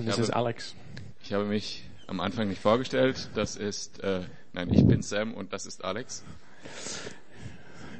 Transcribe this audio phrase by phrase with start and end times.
[0.00, 0.74] And this is Alex.
[1.22, 3.28] Ich habe mich am Anfang nicht vorgestellt.
[3.34, 4.20] Das ist, äh,
[4.54, 6.24] nein, ich bin Sam und das ist Alex.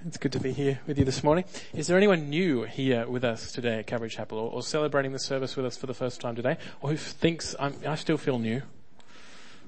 [0.07, 1.45] It's good to be here with you this morning.
[1.75, 5.19] Is there anyone new here with us today at Calvary Chapel or, or celebrating the
[5.19, 8.39] service with us for the first time today or who thinks I'm, I still feel
[8.39, 8.63] new?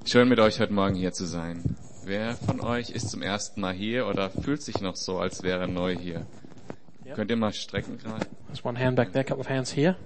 [0.06, 1.76] Schön mit euch heute Morgen hier zu sein.
[2.06, 5.60] Wer von euch ist zum ersten Mal hier oder fühlt sich noch so, als wäre
[5.60, 6.26] er neu hier?
[7.04, 7.14] Ja.
[7.14, 8.24] Könnt ihr mal strecken gerade?
[8.46, 9.96] There's one hand back there, a couple of hands here.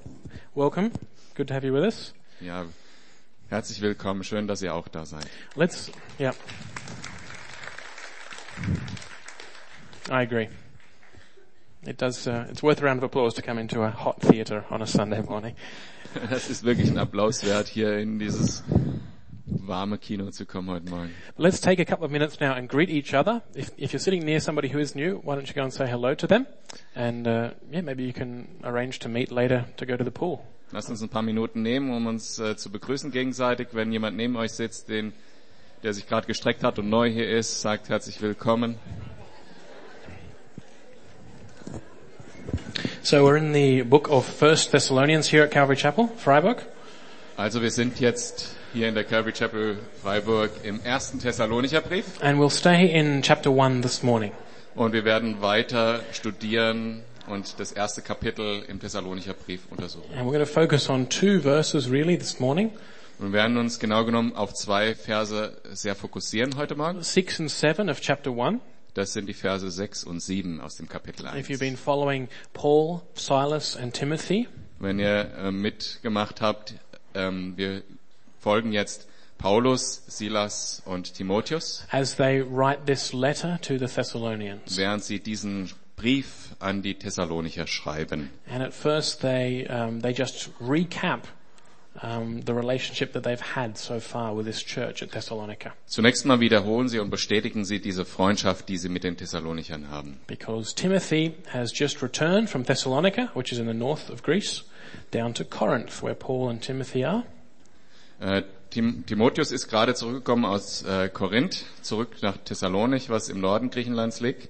[0.57, 0.91] Welcome.
[1.37, 2.16] Good to have you with us.
[2.41, 2.66] Ja,
[3.48, 4.23] herzlich willkommen.
[4.23, 5.27] Schön, dass ihr auch da seid.
[5.55, 6.34] Let's, yeah.
[10.11, 10.48] I agree.
[11.87, 14.64] It does, uh, it's worth a round of applause to come into a hot theatre
[14.70, 15.55] on a Sunday morning.
[16.30, 18.64] Das ist wirklich ein Applaus wert, hier in dieses
[19.47, 21.14] warme Kino zu kommen heute Morgen.
[21.37, 23.42] Let's take a couple of minutes now and greet each other.
[23.55, 25.87] If, if you're sitting near somebody who is new, why don't you go and say
[25.87, 26.47] hello to them?
[26.95, 30.47] And, uh, yeah, maybe you can arrange to meet later to go to the pool.
[30.73, 33.69] Lasst uns ein paar Minuten nehmen, um uns äh, zu begrüßen gegenseitig.
[33.73, 35.12] Wenn jemand neben euch sitzt, den,
[35.84, 38.77] der sich gerade gestreckt hat und neu hier ist, sagt herzlich willkommen.
[43.03, 46.67] So we're in the book of First Thessalonians here at Calvary Chapel, Freiburg.
[47.37, 52.41] Also wir sind jetzt hier in der Calvary Chapel Freiburg im ersten Thessalonicher Brief And
[52.41, 54.33] we'll stay in chapter 1 this morning.
[54.75, 60.10] und wir werden weiter studieren und das erste Kapitel im Thessalonicher Brief untersuchen.
[60.14, 62.70] And we're going to focus on two verses really this morning.
[63.19, 67.02] Und wir werden uns genau genommen auf zwei Verse sehr fokussieren heute Morgen.
[67.02, 68.60] 6 and 7 of chapter 1.
[68.94, 71.48] Das sind die Verse 6 und 7 aus dem Kapitel If 1.
[71.48, 76.74] you've been following Paul, Silas and Timothy, Wenn ihr äh, mitgemacht habt,
[77.14, 77.82] ähm, wir
[78.38, 79.06] folgen jetzt
[79.38, 84.77] Paulus, Silas und Timotheus, as they write this letter to the Thessalonians.
[84.78, 88.30] während sie diesen Brief an die Thessalonicher schreiben.
[88.50, 91.22] And at first they, um, they just recap
[92.03, 95.72] um, the relationship that they've had so far with this church at Thessalonica.
[95.86, 100.19] Zunächst mal wiederholen sie und bestätigen sie diese Freundschaft, die sie mit den Thessalonichern haben.
[100.26, 104.65] Because Timothy has just returned from Thessalonica, which is in the north of Greece,
[105.10, 107.25] down to Corinth, where Paul and Timothy are.
[108.21, 113.71] Äh, Tim Timotheus ist gerade zurückgekommen aus äh, Korinth, zurück nach Thessalonich, was im Norden
[113.71, 114.48] Griechenlands liegt.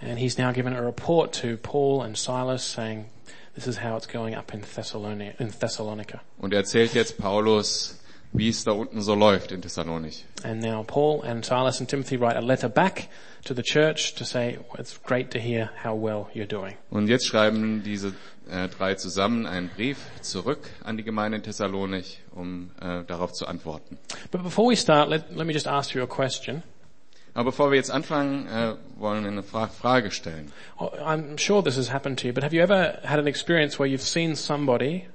[0.00, 3.06] And he's now given a report to Paul and Silas saying,
[3.54, 5.34] this is how it's going up in Thessalonica.
[5.38, 6.20] In Thessalonica.
[6.38, 8.00] Und er erzählt jetzt Paulus,
[8.32, 10.24] wie es da unten so läuft in Thessalonich.
[10.42, 13.08] And now Paul and Silas and Timothy write a letter back
[13.44, 16.74] to the church to say, it's great to hear how well you're doing.
[16.90, 18.12] Und jetzt schreiben diese
[18.50, 23.46] äh, drei zusammen einen Brief zurück an die Gemeinde in Thessalonich, um äh, darauf zu
[23.46, 23.98] antworten.
[24.32, 26.64] But before we start, let, let me just ask you a question.
[27.34, 30.52] Aber bevor wir jetzt anfangen, äh, wollen wir eine Fra Frage stellen.
[30.78, 33.78] Oh, I'm sure this has happened to you, but have you ever had an experience
[33.78, 35.06] where you've seen somebody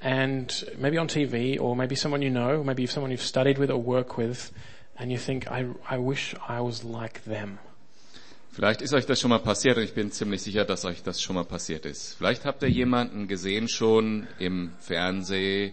[0.00, 3.78] and maybe on TV or maybe someone you know, maybe someone you've studied with or
[3.78, 4.52] work with
[4.98, 7.58] and you think, I, I wish I was like them.
[8.52, 11.20] Vielleicht ist euch das schon mal passiert und ich bin ziemlich sicher, dass euch das
[11.20, 12.14] schon mal passiert ist.
[12.16, 15.72] Vielleicht habt ihr jemanden gesehen schon im Fernsehen,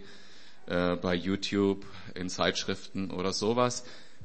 [0.66, 1.85] äh, bei YouTube,
[2.16, 3.83] in Zeitschriften oder sowas.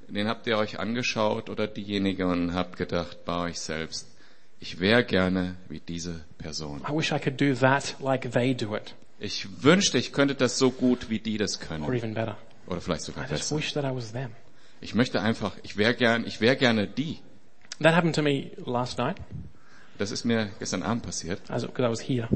[0.08, 4.06] Den habt ihr euch angeschaut oder diejenige und habt gedacht bei euch selbst,
[4.60, 6.80] ich wäre gerne wie diese Person.
[6.88, 10.58] I wish I could do that like they do it Ich wünschte, ich könnte das
[10.58, 11.92] so gut, wie die das or können.
[11.94, 12.36] even better.
[12.66, 13.56] Oder vielleicht sogar I just besser.
[13.56, 14.30] wish that I was them.
[14.80, 17.18] Ich möchte einfach, ich wäre gern, ich wäre gerne die.
[17.82, 19.16] That happened to me last night
[19.98, 22.28] Das ist mir gestern Abend passiert, as because I was here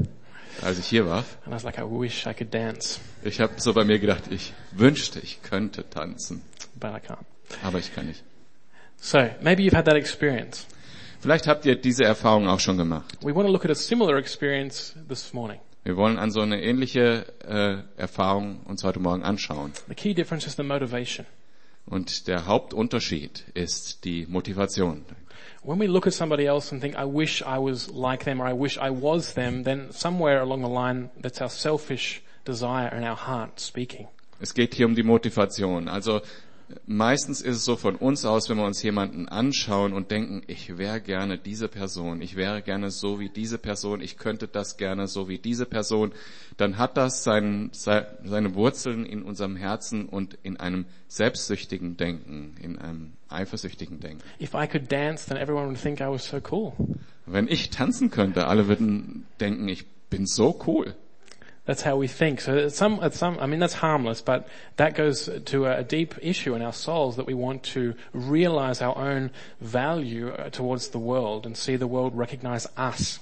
[0.61, 1.23] als ich hier war.
[1.45, 4.23] and I was like, I wish I could dance, Ich habe so bei mir gedacht,
[4.29, 6.41] ich wünschte, ich könnte tanzen,
[6.75, 7.19] but I can't.
[7.63, 8.23] Aber ich kann nicht.
[8.97, 10.67] So maybe you've had that experience.
[11.21, 13.17] Vielleicht habt ihr diese Erfahrung auch schon gemacht.
[13.21, 15.59] We want to look at a similar experience this morning.
[15.83, 19.71] Wir wollen an so eine ähnliche äh, Erfahrung uns heute Morgen anschauen.
[19.87, 21.25] The key difference is the motivation.
[21.85, 25.05] Und der Hauptunterschied ist die Motivation.
[25.63, 28.47] When we look at somebody else and think, I wish I was like them or
[28.47, 33.03] I wish I was them, then somewhere along the line, that's our selfish desire in
[33.03, 34.07] our heart speaking.
[34.39, 35.87] Es geht hier um die Motivation.
[35.87, 36.21] Also
[36.85, 40.77] meistens ist es so von uns aus, wenn wir uns jemanden anschauen und denken, ich
[40.77, 45.07] wäre gerne diese Person, ich wäre gerne so wie diese Person, ich könnte das gerne
[45.07, 46.11] so wie diese Person,
[46.57, 52.77] dann hat das sein, seine Wurzeln in unserem Herzen und in einem selbstsüchtigen Denken, in
[52.77, 54.23] einem eifersüchtigen Denken.
[54.39, 56.73] If I could dance, then everyone would think I was so cool.
[57.25, 60.95] Wenn ich tanzen könnte, alle würden denken, ich bin so cool.
[61.65, 62.41] That's how we think.
[62.41, 64.47] So it's some, it's some, I mean, that's harmless, but
[64.77, 68.81] that goes to a, a deep issue in our souls that we want to realize
[68.81, 69.29] our own
[69.59, 73.19] value uh, towards the world and see the world recognize us.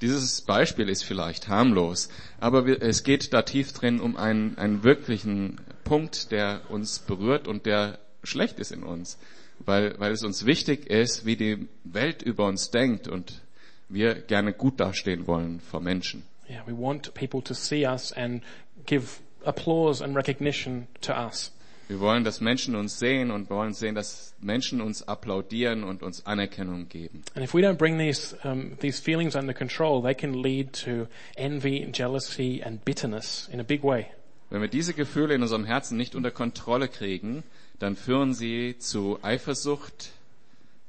[0.00, 4.84] Dieses Beispiel ist vielleicht harmlos, aber wir, es geht da tief drin um einen, einen
[4.84, 9.18] wirklichen Punkt, der uns berührt und der schlecht ist in uns,
[9.58, 13.40] weil, weil es uns wichtig ist, wie die Welt über uns denkt und
[13.88, 16.22] wir gerne gut dastehen wollen vor Menschen.
[16.48, 18.42] Yeah, we want people to see us and
[18.86, 21.52] give applause and recognition to us.
[21.88, 26.26] Wir wollen, dass Menschen uns sehen und wollen sehen, dass Menschen uns applaudieren und uns
[26.26, 27.22] Anerkennung geben.
[27.34, 31.06] And if we don't bring these um, these feelings under control, they can lead to
[31.36, 34.06] envy, jealousy, and bitterness in a big way.
[34.50, 37.42] Wenn wir diese Gefühle in unserem Herzen nicht unter Kontrolle kriegen,
[37.78, 40.10] dann führen sie zu Eifersucht,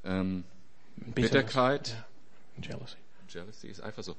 [0.04, 0.44] ähm.
[0.98, 1.96] Bitterkeit.
[2.58, 2.72] Yeah.
[2.72, 2.98] Jealousy.
[3.30, 4.18] Jealousy ist Eifersucht.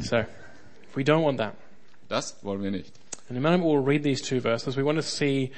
[0.00, 0.24] So,
[0.96, 1.54] we don't want that,
[2.08, 2.92] Das wollen wir nicht.
[3.30, 4.76] in a moment we'll read these two verses.
[4.76, 5.50] We want to see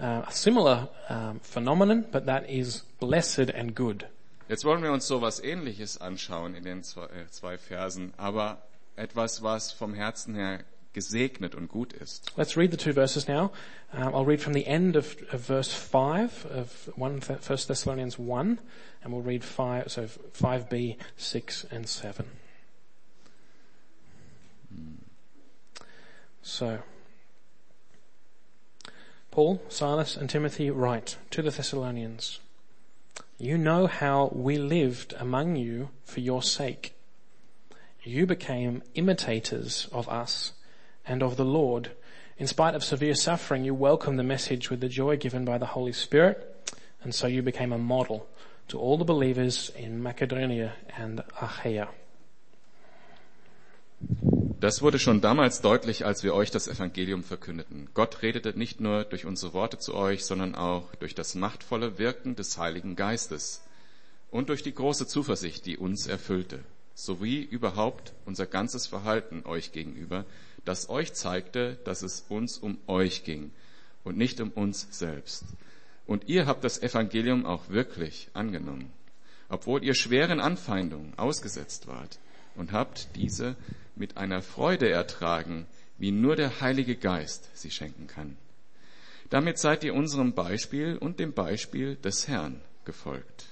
[0.00, 4.06] uh, a similar um, phenomenon, but that is blessed and good.
[4.48, 8.58] Jetzt wollen wir uns so was Ähnliches anschauen in den zwei, äh, zwei Versen, aber
[8.96, 10.60] etwas, was vom Herzen her
[10.92, 12.30] gesegnet und gut ist.
[12.36, 13.50] Let's read the two verses now.
[13.92, 18.18] Um, I'll read from the end of, of verse 5 of 1 Th- 1 Thessalonians
[18.18, 18.58] 1,
[19.02, 20.02] and we'll read 5, so
[20.38, 22.26] 5b, 6 and 7.
[26.42, 26.80] So,
[29.30, 32.38] Paul, Silas and Timothy write to the Thessalonians,
[33.38, 36.94] You know how we lived among you for your sake.
[38.02, 40.52] You became imitators of us
[41.06, 41.92] and of the Lord.
[42.38, 45.66] In spite of severe suffering, you welcomed the message with the joy given by the
[45.66, 46.70] Holy Spirit,
[47.02, 48.28] and so you became a model
[48.68, 51.88] to all the believers in Macedonia and Achaia.
[54.60, 57.88] Das wurde schon damals deutlich, als wir euch das Evangelium verkündeten.
[57.92, 62.36] Gott redete nicht nur durch unsere Worte zu euch, sondern auch durch das machtvolle Wirken
[62.36, 63.62] des Heiligen Geistes
[64.30, 66.60] und durch die große Zuversicht, die uns erfüllte,
[66.94, 70.24] sowie überhaupt unser ganzes Verhalten euch gegenüber,
[70.64, 73.50] das euch zeigte, dass es uns um euch ging
[74.02, 75.44] und nicht um uns selbst.
[76.06, 78.92] Und ihr habt das Evangelium auch wirklich angenommen,
[79.48, 82.18] obwohl ihr schweren Anfeindungen ausgesetzt wart
[82.56, 83.56] und habt diese
[83.96, 85.66] mit einer Freude ertragen,
[85.98, 88.36] wie nur der Heilige Geist sie schenken kann.
[89.30, 93.46] Damit seid ihr unserem Beispiel und dem Beispiel des Herrn gefolgt.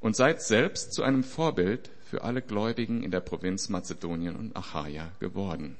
[0.00, 5.10] Und seid selbst zu einem Vorbild für alle Gläubigen in der Provinz Mazedonien und Achaia
[5.18, 5.76] geworden.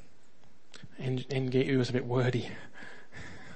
[0.99, 2.47] NGU is a bit wordy.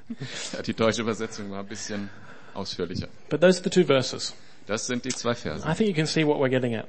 [0.55, 2.09] Ja, die deutsche Übersetzung war ein bisschen
[2.55, 3.09] ausführlicher.
[3.29, 4.35] But those are the two verses.
[4.67, 5.67] Das sind die zwei Verse.
[5.69, 6.87] I think you can see what we're getting at.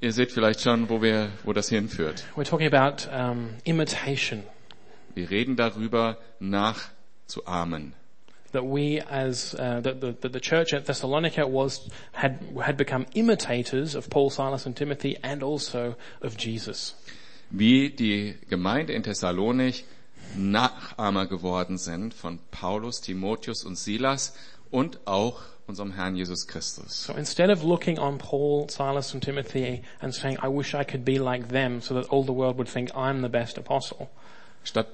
[0.00, 2.24] Ihr seht vielleicht schon, wo wir, wo das hinführt.
[2.34, 4.44] We're talking about um, imitation.
[5.14, 7.92] Wir reden darüber, nachzuahmen.
[8.52, 13.06] That we as, uh, that the, that the church at Thessalonica was, had, had become
[13.14, 16.96] imitators of Paul, Silas and Timothy and also of Jesus.
[17.50, 19.84] wie die Gemeinde in Thessalonik
[20.36, 24.34] Nachahmer geworden sind von Paulus, Timotheus und Silas
[24.70, 27.04] und auch unserem Herrn Jesus Christus.
[27.04, 31.04] So instead of looking on Paul, Silas and Timothy and saying, I wish I could
[31.04, 34.08] be like them so that all the world would think I'm the best apostle,
[34.64, 34.86] Statt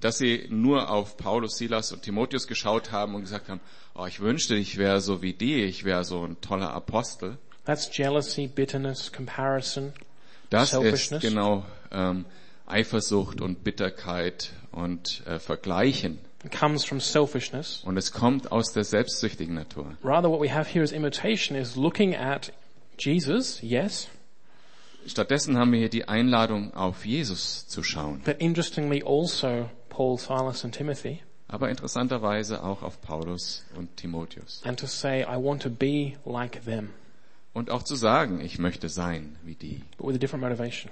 [0.00, 3.60] dass sie nur auf Paulus, Silas und Timotheus geschaut haben und gesagt haben,
[3.94, 7.38] oh, ich wünschte, ich wäre so wie die, ich wäre so ein toller Apostel.
[7.64, 9.92] that's jealousy, bitterness, comparison.
[10.50, 12.24] Das ist genau ähm,
[12.66, 16.18] Eifersucht und Bitterkeit und äh, Vergleichen.
[16.44, 17.82] It comes from selfishness.
[17.84, 19.96] Und es kommt aus der selbstsüchtigen Natur.
[20.04, 22.52] Rather what we have here as imitation is looking at
[22.98, 24.08] Jesus, yes,
[25.06, 28.20] Stattdessen haben wir hier die Einladung, auf Jesus zu schauen.
[28.24, 34.62] but interestingly also Paul, Silas and Timothy, aber interessanterweise auch auf Paulus und Timotheus.
[34.64, 36.90] and to say, I want to be like them,
[37.54, 40.90] Und auch zu sagen, ich möchte sein wie die, but with a different motivation.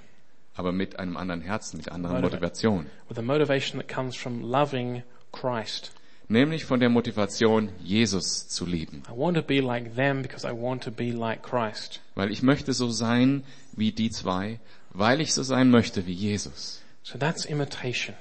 [0.55, 2.85] Aber mit einem anderen Herzen, mit anderen Motiva- Motivation.
[3.09, 5.91] With a motivation that comes from loving Christ.
[6.27, 9.03] Nämlich von der Motivation, Jesus zu lieben.
[9.07, 12.01] I want to be like them because I want to be like Christ.
[12.15, 13.43] Weil ich möchte so sein
[13.73, 14.59] wie die zwei,
[14.91, 16.81] weil ich so sein möchte wie Jesus.
[17.03, 18.15] So that's imitation.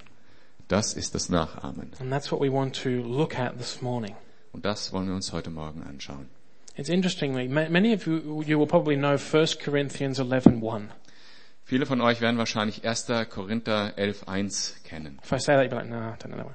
[0.68, 1.92] Das ist das Nachahmen.
[1.98, 4.14] And that's what we want to look at this morning.
[4.52, 6.28] Und das wollen wir uns heute Morgen anschauen.
[6.76, 10.88] It's interestingly, ma- many of you, you will probably know 1 Corinthians 11.1.
[11.74, 13.06] Viele von euch werden wahrscheinlich 1.
[13.30, 15.18] Korinther 11.1 kennen.
[15.24, 16.54] If I say that, you'll be like, no, I don't know that one.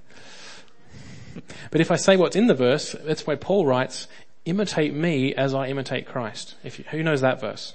[1.71, 4.07] but if I say what's in the verse, that's why Paul writes,
[4.45, 6.55] imitate me as I imitate Christ.
[6.63, 7.73] If you, who knows that verse?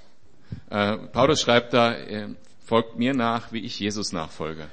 [0.70, 2.28] Äh, Paulus schreibt da, äh,
[2.64, 4.68] folgt mir nach, wie ich Jesus nachfolge.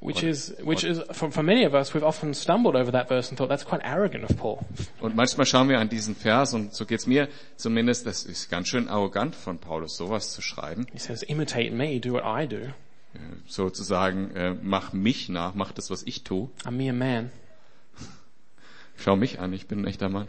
[0.00, 3.30] Which is, which is, for, for many of us, we've often stumbled over that verse
[3.30, 4.64] and thought that's quite arrogant of Paul.
[5.00, 8.68] Und manchmal schauen wir an diesen Vers und so geht's mir zumindest, das ist ganz
[8.68, 10.86] schön arrogant von Paulus, sowas zu schreiben.
[10.92, 12.56] He says, imitate me, do what I do.
[12.56, 16.48] Äh, Sozusagen, äh, mach mich nach, mach das, was ich tue.
[16.64, 17.32] I'm mere man.
[18.96, 20.28] Schau mich an, ich bin ein echter Mann.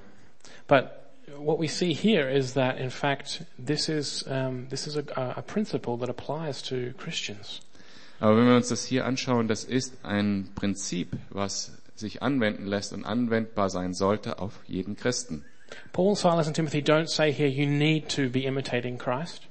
[0.67, 5.03] But what we see here is that, in fact, this is, um, this is a,
[5.15, 7.61] a principle that applies to Christians.
[8.19, 12.93] Aber wenn wir uns das hier anschauen, das ist ein Prinzip, was sich anwenden lässt
[12.93, 15.45] und anwendbar sein sollte auf jeden Christen.
[15.93, 19.43] Paul, Silas and Timothy don't say here you need to be imitating Christ,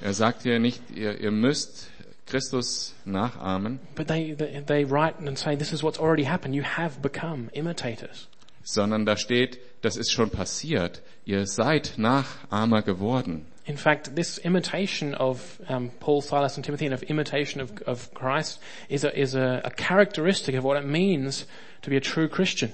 [0.00, 1.88] Er sagt hier nicht, ihr, ihr müsst
[2.26, 6.54] Christus nachahmen, but they, they, they write and say this is what's already happened.
[6.54, 8.28] You have become imitators.
[8.64, 11.02] sondern da steht, das ist schon passiert.
[11.24, 13.46] Ihr seid Nachahmer geworden.
[13.66, 18.12] In fact, this imitation of um, Paul, Silas, and Timothy, and of imitation of, of
[18.12, 21.46] Christ, is a is a, a characteristic of what it means
[21.82, 22.72] to be a true Christian.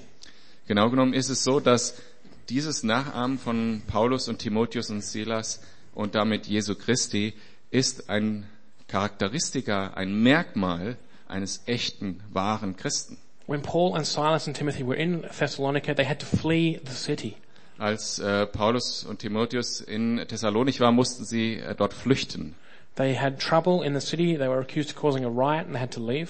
[0.67, 2.01] Genau genommen ist es so, dass
[2.49, 5.61] dieses Nachahmen von Paulus und Timotheus und Silas
[5.93, 7.33] und damit Jesu Christi
[7.69, 8.45] ist ein
[8.87, 13.17] Charakteristika, ein Merkmal eines echten, wahren Christen.
[13.47, 17.37] When Paul and Silas and Timothy were in Thessalonica, they had to flee the city.
[17.81, 22.53] Als äh, Paulus und Timotheus in Thessalonich waren, mussten sie äh, dort flüchten.
[22.95, 24.37] They had trouble in the city.
[24.37, 26.29] They were accused of causing a riot and they had to leave.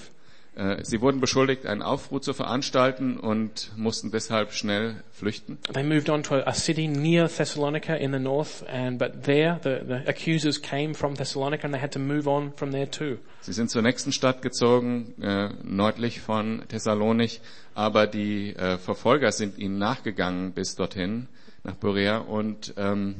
[0.54, 5.58] Äh, sie wurden beschuldigt, einen Aufruhr zu veranstalten und mussten deshalb schnell flüchten.
[5.74, 9.80] They moved on to a city near Thessalonica in the north, and but there the,
[9.86, 13.18] the accusers came from Thessalonica and they had to move on from there too.
[13.42, 17.42] Sie sind zur nächsten Stadt gezogen, äh, nördlich von Thessalonich,
[17.74, 21.28] aber die äh, Verfolger sind ihnen nachgegangen bis dorthin,
[21.64, 23.16] nach Berea, und ähm,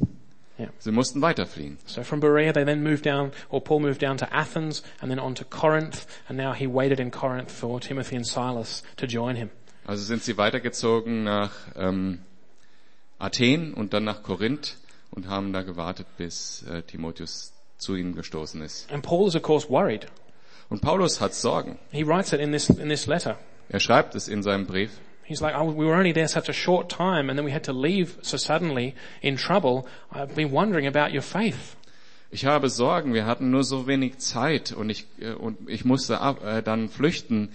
[0.58, 0.68] Yeah.
[0.78, 1.78] sie mussten weiterfliehen.
[1.86, 5.18] So from Berea, they then moved down, or Paul moved down to Athens and then
[5.18, 9.34] on to Corinth, and now he waited in Corinth for Timothy and Silas to join
[9.36, 9.50] him.
[9.86, 12.20] Also sind sie weitergezogen nach ähm,
[13.18, 14.76] Athen und dann nach Korinth
[15.10, 18.92] und haben da gewartet, bis äh, Timotheus zu ihnen gestoßen ist.
[18.92, 20.06] And Paul is of course worried.
[20.68, 21.78] Und Paulus hat Sorgen.
[21.90, 23.36] He writes it in this, in this letter.
[23.68, 24.90] Er schreibt es in seinem Brief.
[25.32, 27.64] He's like, oh, we were only there such a short time and then we had
[27.64, 29.86] to leave so suddenly in trouble.
[30.12, 31.76] I've been wondering about your faith.
[32.30, 36.20] Ich habe Sorgen, wir hatten nur so wenig Zeit und ich, äh, und ich musste
[36.20, 37.50] ab, äh, dann flüchten.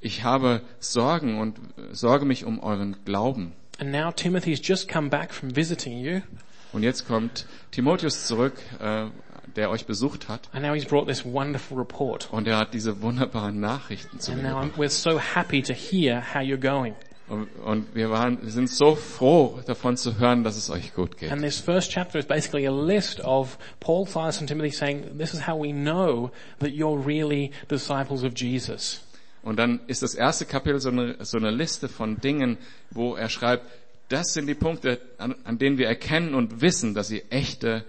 [0.00, 3.52] Ich habe Sorgen und äh, sorge mich um euren Glauben.
[3.78, 6.20] And now Timothy's just come back from visiting you
[6.72, 9.06] Und jetzt kommt Timotheus zurück, äh,
[9.56, 10.48] der euch besucht hat.
[10.52, 12.28] and now he's brought this wonderful report.
[12.32, 14.78] Und er hat diese wunderbaren Nachrichten zu And mir now I'm, gebracht.
[14.80, 16.94] we're so happy to hear how you're going.
[17.26, 21.32] Und, wir waren, wir sind so froh davon zu hören, dass es euch gut geht.
[21.32, 25.32] And this first chapter is basically a list of Paul, Silas and Timothy saying, this
[25.32, 29.00] is how we know that you're really disciples of Jesus.
[29.42, 32.58] Und dann ist das erste Kapitel so eine, so eine Liste von Dingen,
[32.90, 33.66] wo er schreibt,
[34.08, 37.84] das sind die Punkte, an, an denen wir erkennen und wissen, dass ihr echte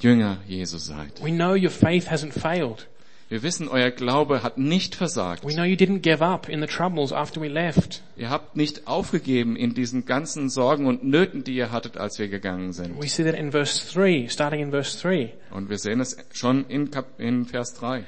[0.00, 1.22] Jünger Jesu seid.
[1.22, 2.86] We know your faith hasn't failed.
[3.30, 5.44] Wir wissen, euer Glaube hat nicht versagt.
[5.44, 8.02] We know you didn't give up in the troubles after we left.
[8.16, 12.28] Ihr habt nicht aufgegeben in diesen ganzen Sorgen und Nöten, die ihr hattet, als wir
[12.28, 12.98] gegangen sind.
[12.98, 16.64] We see that in verse 3, starting in verse 3, Und wir sehen es schon
[16.68, 18.04] in, Kap in Vers 3.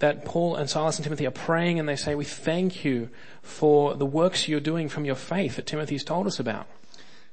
[0.00, 3.08] that Paul and Silas and Timothy are praying and they say, we thank you
[3.42, 6.66] for the works you're doing from your faith that Timothy's told us about.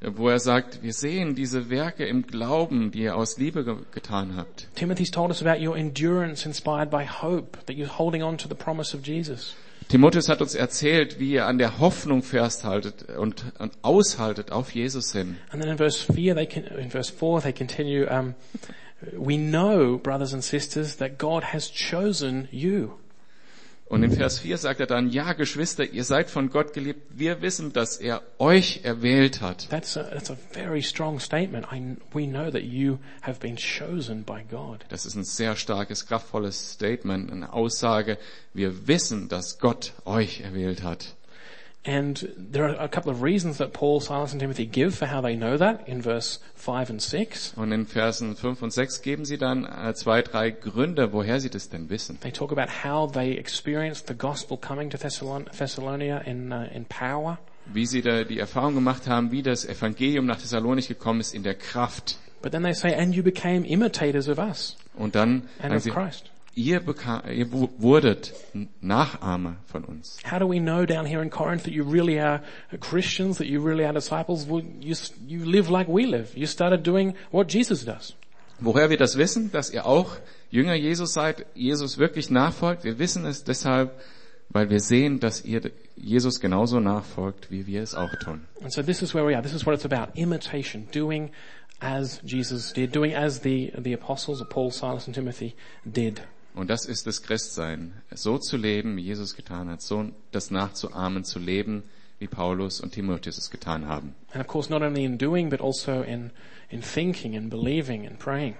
[0.02, 4.36] Wo er sagt, wir sehen diese Werke im Glauben, die ihr aus Liebe ge getan
[4.36, 4.68] habt.
[4.76, 8.56] Timothy's told us about your endurance inspired by hope, that you're holding on to the
[8.56, 9.56] promise of Jesus.
[9.90, 15.12] Timotheus hat uns erzählt, wie ihr an der Hoffnung festhaltet und, und aushaltet auf Jesus
[15.12, 15.38] hin.
[15.52, 18.36] And then in verse 4, they can, in verse 4, they continue, um,
[19.18, 22.92] we know, brothers and sisters, that God has chosen you.
[23.90, 27.02] Und in Vers 4 sagt er dann, ja Geschwister, ihr seid von Gott geliebt.
[27.10, 29.68] Wir wissen, dass er euch erwählt hat.
[29.70, 31.66] That's a, that's a very strong statement.
[31.74, 34.86] I, we know that you have been chosen by God.
[34.90, 38.20] Das ist ein sehr starkes, kraftvolles Statement, eine Aussage.
[38.54, 41.16] Wir wissen, dass Gott euch erwählt hat.
[41.90, 45.22] And there are a couple of reasons that Paul, Silas and Timothy give for how
[45.24, 47.54] they know that in verse 5 and 6.
[47.56, 51.50] Und in Versen 5 und 6 geben sie dann äh, zwei, drei Gründe, woher sie
[51.50, 52.20] das denn wissen.
[52.20, 56.86] They talk about how they experienced the gospel coming to Thessalon- Thessalonica in, uh, in
[56.86, 57.40] power.
[57.66, 61.42] Wie sie da die Erfahrung gemacht haben, wie das Evangelium nach Thessalonich gekommen ist in
[61.42, 62.18] der Kraft.
[62.44, 65.90] But then they say, and you became imitators of us Und dann and of sie,
[65.90, 66.30] Christ.
[66.60, 68.34] Ihr, beka ihr wu- wurdet
[68.82, 70.18] Nachahmer von uns.
[70.30, 72.42] How do we know down here in Corinth that you really are
[72.80, 74.46] Christians, that you really are disciples?
[74.48, 74.96] Well, you,
[75.28, 76.36] you live like we live.
[76.36, 78.14] You started doing what Jesus does.
[78.60, 80.18] Woher wir das wissen, dass ihr auch
[80.52, 83.92] Jünger Jesus seid, Jesus wirklich nachfolgt, wir wissen es deshalb,
[84.50, 85.62] weil wir sehen, dass ihr
[85.96, 88.42] Jesus genauso nachfolgt, wie wir es auch tun.
[88.62, 89.42] And so this is where we are.
[89.44, 90.12] This is what it's about.
[90.16, 90.88] Imitation.
[90.92, 91.30] Doing
[91.80, 92.94] as Jesus did.
[92.94, 96.22] Doing as the, the apostles of Paul, Silas and Timothy did.
[96.54, 97.94] Und das ist das Christsein.
[98.12, 99.82] So zu leben, wie Jesus getan hat.
[99.82, 101.84] So das nachzuahmen, zu leben,
[102.20, 104.16] wie Paulus und Timotheus es getan haben.
[104.34, 106.32] And of course not only in doing, but also in,
[106.70, 108.56] in thinking and believing and praying.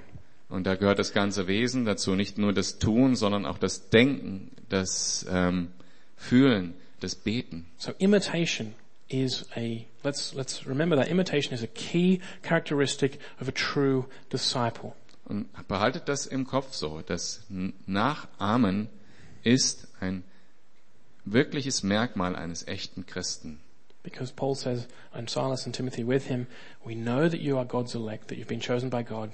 [0.50, 2.16] Und da gehört das ganze Wesen dazu.
[2.16, 5.70] Nicht nur das Tun, sondern auch das Denken, das ähm,
[6.16, 7.66] Fühlen, das Beten.
[7.78, 8.74] So imitation
[9.10, 14.96] is a, let's, let's remember that imitation is a key characteristic of a true disciple.
[15.30, 17.02] Und behaltet das im Kopf so.
[17.06, 17.46] Das
[17.86, 18.90] Nachahmen
[19.44, 20.24] ist ein
[21.24, 23.60] wirkliches Merkmal eines echten Christen.
[24.02, 26.48] Because Paul says, and Silas and Timothy with him,
[26.84, 29.30] we know that you are God's elect, that you've been chosen by God,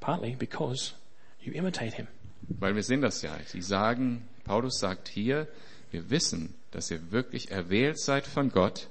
[0.00, 0.92] partly because
[1.40, 2.08] you imitate him.
[2.42, 3.34] Weil wir sehen das ja.
[3.46, 5.48] Sie sagen, Paulus sagt hier,
[5.90, 8.88] wir wissen, dass ihr wirklich erwählt seid von Gott,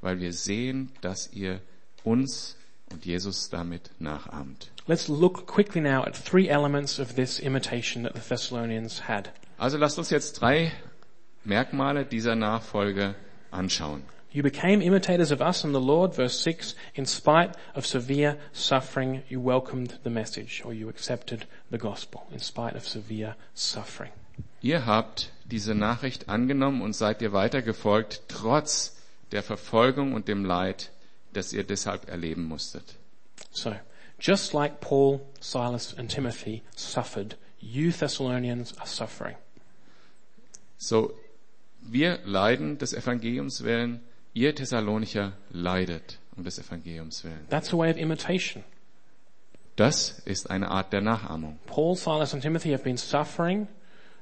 [0.00, 1.60] weil wir sehen, dass ihr
[2.02, 2.56] uns
[2.92, 4.70] und Jesus damit nachahmt.
[4.86, 9.30] Let's look quickly now at three elements of this imitation that the Thessalonians had.
[9.58, 10.72] Also lasst uns jetzt drei
[11.44, 13.14] Merkmale dieser Nachfolge
[13.50, 14.02] anschauen.
[14.32, 19.22] You became imitators of us and the Lord, verse 6, in spite of severe suffering,
[19.28, 24.12] you welcomed the message, or you accepted the gospel, in spite of severe suffering.
[24.62, 28.96] Ihr habt diese Nachricht angenommen und seid ihr weitergefolgt, trotz
[29.32, 30.92] der Verfolgung und dem Leid,
[31.32, 32.96] das ihr deshalb erleben musstet.
[33.50, 33.74] So,
[34.18, 39.36] just like Paul, Silas and Timothy suffered, you Thessalonians are suffering.
[40.78, 41.14] So,
[41.82, 44.00] wir leiden des Evangeliums willen,
[44.34, 47.46] ihr Thessalonicher leidet um des Evangeliums willen.
[47.48, 48.64] That's a way of imitation.
[49.76, 51.58] Das ist eine Art der Nachahmung.
[51.66, 53.66] Paul, Silas and Timothy have been suffering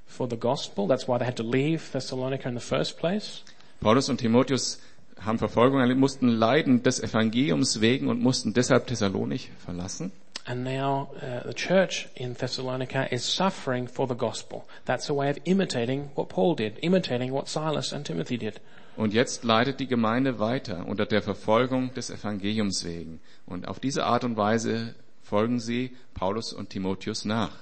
[0.07, 0.87] for the gospel.
[0.87, 3.43] That's why they had to leave Thessalonica in the first place.
[3.81, 4.81] Paulus und Timotheus
[5.25, 10.13] haben Verfolgung erlebt, mussten leiden des Evangeliums wegen und mussten deshalb Thessalonich verlassen.
[10.45, 14.65] And now uh, the church in Thessalonica is suffering for the gospel.
[14.87, 18.59] That's a way of imitating what Paul did, imitating what Silas and Timothy did.
[18.97, 23.21] Und jetzt leidet die Gemeinde weiter unter der Verfolgung des Evangeliums wegen.
[23.47, 27.53] Und auf diese Art und Weise folgen sie Paulus und Timotheus nach.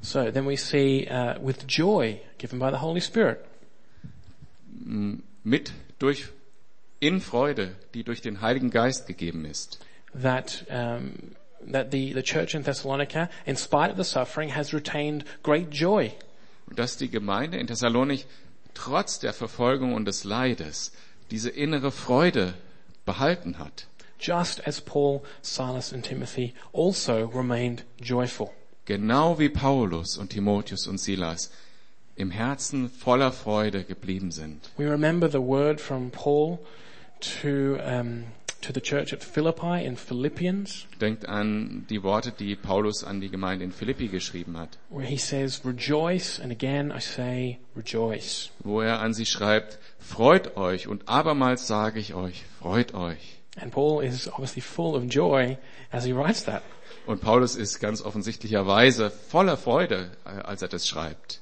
[0.00, 3.38] So then we see uh, with joy given by the Holy Spirit.
[5.44, 6.28] Mit durch
[7.04, 9.78] in Freude, die durch den Heiligen Geist gegeben ist.
[10.20, 11.12] That um,
[11.70, 16.12] that the, the church in Thessalonica, in spite of the suffering, has retained great joy.
[16.66, 18.26] Und dass die Gemeinde in Thessalonich
[18.72, 20.92] trotz der Verfolgung und des Leides
[21.30, 22.54] diese innere Freude
[23.04, 23.86] behalten hat.
[24.18, 28.50] Just as Paul, Silas and Timothy also remained joyful.
[28.86, 31.50] Genau wie Paulus und Timotheus und Silas
[32.16, 34.70] im Herzen voller Freude geblieben sind.
[34.78, 36.58] We remember the word from Paul
[37.40, 38.24] to um,
[38.60, 43.28] to the church at Philippi in Philippians, Denkt an die Worte, die Paulus an die
[43.28, 48.80] Gemeinde in Philippi geschrieben hat, where he says, "Rejoice," and again I say, "Rejoice." wo
[48.80, 53.38] er an sie schreibt, freut euch und abermals sage ich euch, freut euch.
[53.60, 55.56] And Paul is obviously full of joy
[55.92, 56.62] as he writes that.
[57.06, 61.40] Und Paulus ist ganz offensichtlicherweise voller Freude, äh, als er das schreibt.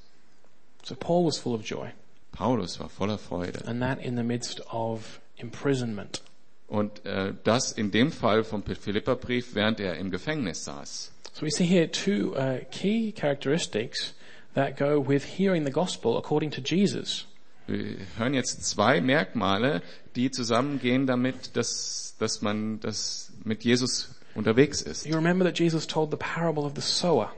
[0.83, 1.88] So Paul was full of joy,
[2.33, 3.64] Paulus war voller Freude.
[3.66, 6.22] and that in the midst of imprisonment.
[6.66, 11.12] Und äh, das in dem Fall vom Philipperbrief, während er im Gefängnis saß.
[11.35, 14.14] So we see here two uh, key characteristics
[14.55, 17.26] that go with hearing the gospel according to Jesus.
[17.66, 19.83] Wir hören jetzt zwei Merkmale,
[20.16, 25.07] die zusammengehen damit, dass, dass man das mit Jesus unterwegs ist.
[25.07, 27.33] You remember that Jesus told the parable of the sower.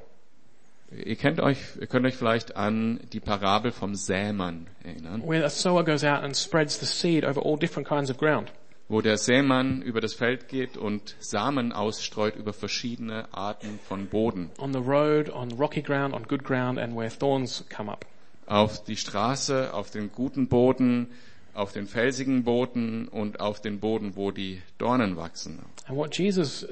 [1.05, 5.49] Ihr kennt euch, ihr könnt euch vielleicht an die Parabel vom Sämann erinnern, where a
[5.49, 8.53] sower goes out and spreads the seed over all different kinds of ground.
[8.89, 14.51] wo der Sämann über das Feld geht und Samen ausstreut über verschiedene Arten von Boden.
[14.59, 18.07] On the road, on rocky ground, on good ground, and where thorns come up.
[18.47, 21.09] Auf die Straße, auf den guten Boden,
[21.55, 25.61] auf den felsigen Boden und auf den Boden, wo die Dornen wachsen.
[25.87, 26.67] And what Jesus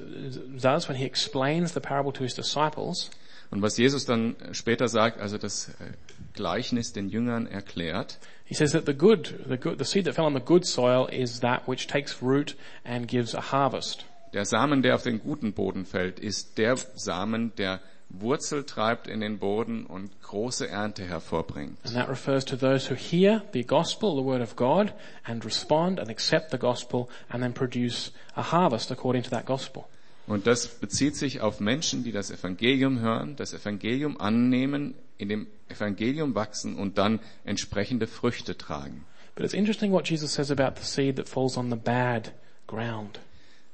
[0.60, 3.10] does when he explains the parable to his disciples
[3.52, 5.92] Und was Jesus dann später sagt, also das äh,
[6.32, 10.24] Gleichnis den Jüngern erklärt, He says that the good, the good, the seed that fell
[10.24, 14.06] on the good soil is that which takes root and gives a harvest.
[14.32, 19.20] der Samen, der auf den guten Boden fällt, ist der Samen, der Wurzel treibt in
[19.20, 21.78] den Boden und große Ernte hervorbringt.
[21.84, 25.98] And that refers to those who hear the gospel, the word of God, and respond
[25.98, 29.88] and accept the gospel and then produce a harvest according to that gospel.
[30.26, 35.46] Und das bezieht sich auf Menschen, die das Evangelium hören, das Evangelium annehmen, in dem
[35.68, 39.04] Evangelium wachsen und dann entsprechende Früchte tragen.
[39.34, 42.32] But it's interesting what Jesus says about the seed that falls on the bad
[42.66, 43.20] ground.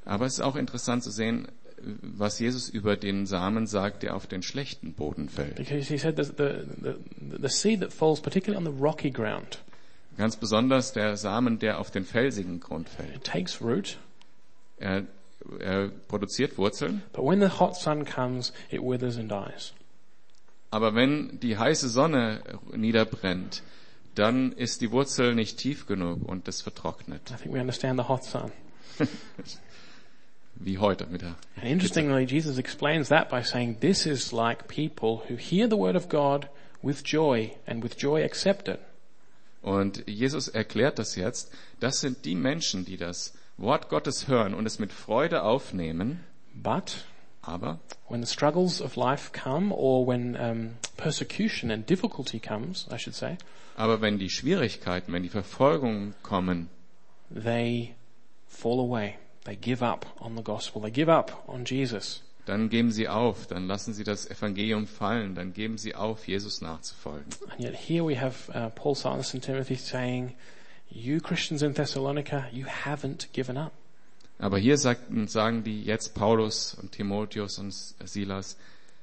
[0.04, 1.48] Aber es ist auch interessant zu sehen,
[1.80, 5.56] was Jesus über den Samen sagt, der auf den schlechten Boden fällt.
[5.56, 6.94] Because he said the, the,
[7.40, 9.58] the seed that falls particularly on the rocky ground,
[10.16, 13.14] Ganz besonders der Samen, der auf den felsigen Grund fällt.
[13.14, 13.98] it takes root,
[14.78, 15.04] Er,
[15.58, 19.72] er produziert Wurzeln, but when the hot sun comes, it withers and dies.
[20.70, 22.42] aber wenn die heiße Sonne
[22.74, 23.62] niederbrennt,
[24.14, 27.30] dann ist die Wurzel nicht tief genug und es vertrocknet.
[27.30, 28.50] I think we understand the hot sun.
[30.56, 31.36] Wie heute mit der.
[31.56, 35.94] And interestingly, Jesus explains that by saying this is like people who hear the word
[35.94, 36.48] of God
[36.82, 38.80] with joy and with joy accept it.
[39.62, 41.52] Und Jesus erklärt das jetzt.
[41.78, 46.20] Das sind die Menschen, die das Wort Gottes hören und es mit Freude aufnehmen,
[46.54, 47.04] But
[47.42, 52.98] aber when the struggles of life come or when um, persecution and difficulty comes, I
[52.98, 53.36] should say,
[53.76, 56.68] aber wenn die Schwierigkeiten, wenn die Verfolgungen kommen,
[57.30, 57.94] they
[58.46, 59.18] fall away.
[59.44, 60.82] They give up on the gospel.
[60.82, 62.22] They give up on Jesus.
[62.48, 66.62] dann geben sie auf, dann lassen sie das Evangelium fallen, dann geben sie auf, Jesus
[66.62, 67.26] nachzufolgen.
[67.50, 70.34] And yet here we have uh, Paul, Silas and Timothy saying,
[70.90, 73.72] you Christians in Thessalonica, you haven't given up.
[74.38, 78.56] Aber hier sagten, sagen die jetzt Paulus und Timotheus und Silas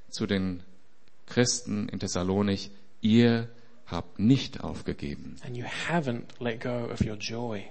[0.08, 0.62] zu den
[1.26, 2.70] Christen in Thessalonich,
[3.02, 3.48] ihr
[3.86, 7.64] habt nicht aufgegeben And you haven't let go of your joy.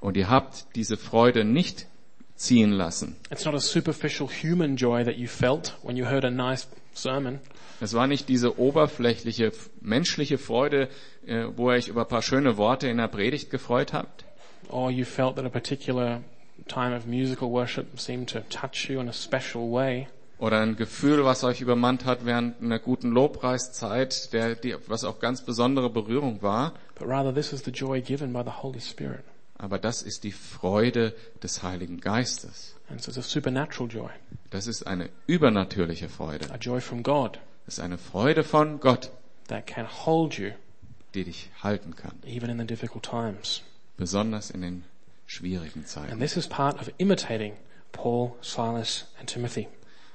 [0.00, 1.86] und ihr habt diese Freude nicht
[2.36, 3.16] ziehen lassen.
[3.32, 6.68] It's not a superficial human joy that you felt when you heard a nice
[7.02, 7.40] sermon.
[7.80, 10.88] Es war nicht diese oberflächliche menschliche Freude,
[11.26, 14.24] äh, wo ihr euch über ein paar schöne Worte in der Predigt gefreut habt.
[14.70, 16.20] or you felt that a particular
[16.66, 20.08] time of musical worship seemed to touch you in a special way.
[20.38, 25.18] Oder ein Gefühl, was euch übermannt hat während einer guten Lobpreiszeit, der, die, was auch
[25.18, 26.74] ganz besondere Berührung war.
[26.96, 29.24] But rather, this is the joy given by the Holy Spirit.
[29.58, 32.76] Aber das ist die Freude des Heiligen Geistes.
[32.88, 34.10] And so it's a supernatural joy,
[34.50, 36.50] Das ist eine übernatürliche Freude.
[36.52, 39.10] a joy from God Das ist eine Freude von Gott,
[39.48, 40.50] that can hold you
[41.14, 42.12] die dich halten kann.
[42.24, 43.62] even in the difficult times.
[43.96, 44.84] Besonders in den
[45.26, 46.18] schwierigen And Zeiten.
[46.20, 47.54] this is part of imitating
[47.92, 49.66] Paul, Silas, and Timothy.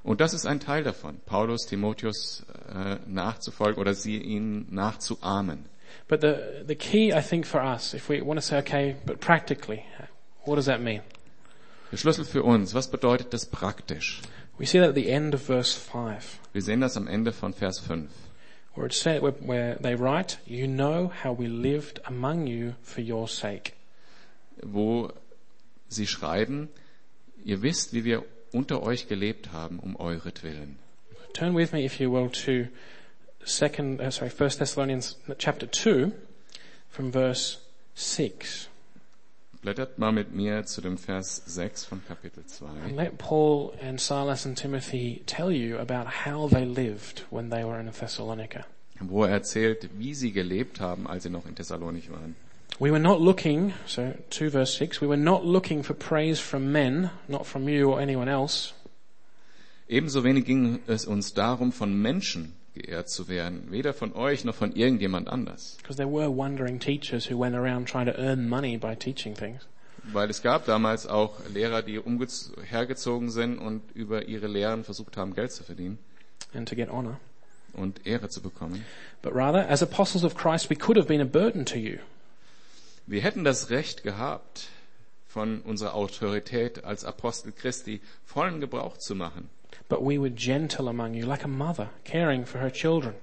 [0.04, 5.66] Und das ist ein Teil davon, Paulus, Timotheus äh, nachzufolgen oder sie ihnen nachzuahmen.
[6.08, 9.20] But the, the key, I think, for us, if we want to say, okay, but
[9.20, 9.86] practically,
[10.44, 11.02] what does that mean?
[11.92, 14.22] Der Schlüssel für uns, was bedeutet das praktisch?
[14.58, 17.54] We see that at the end of verse 5, Wir sehen das am Ende von
[17.54, 18.10] Vers 5.
[18.76, 23.02] where it said, where, where they write, you know how we lived among you for
[23.02, 23.74] your sake.
[24.64, 25.12] wo
[25.90, 26.70] sie schreiben,
[27.44, 30.78] ihr wisst, wie wir unter euch gelebt haben, um euretwillen.
[31.34, 32.68] Turn with me, if you will, to
[33.46, 36.14] second, uh, sorry, First Thessalonians chapter two,
[36.90, 37.58] from verse
[37.96, 38.70] six,
[39.64, 42.44] Blättert mal mit mir zu dem Vers 6 von Kapitel
[42.84, 42.96] and 2.
[42.96, 47.80] let Paul and Silas and Timothy tell you about how they lived when they were
[47.80, 48.66] in Thessalonica.
[49.00, 52.36] wo er erzählt, wie sie gelebt haben, als sie noch in Thessalonich waren.
[52.80, 56.72] We were not looking, so two verse six, we were not looking for praise from
[56.72, 58.74] men, not from you or anyone else,
[59.88, 64.56] Ebenso wenig ging es uns darum, von Menschen geehrt zu werden, weder von euch noch
[64.56, 65.78] von irgendjemand anders.
[65.78, 69.68] because there were wandering teachers who went around trying to earn money by teaching things.
[70.12, 72.02] Weil es gab damals auch Lehrer, die
[72.70, 75.98] hergezogen sind und über ihre Lehren versucht haben, Geld zu verdienen
[76.54, 77.20] and to get honor.
[77.74, 78.86] und Ehre zu bekommen.
[79.22, 81.98] But rather, as apostles of Christ, we could have been a burden to you.
[83.08, 84.68] Wir hätten das Recht gehabt,
[85.28, 89.50] von unserer Autorität als Apostel Christi vollen Gebrauch zu machen.
[89.90, 93.16] But we were gentle among you, like a mother caring for her children.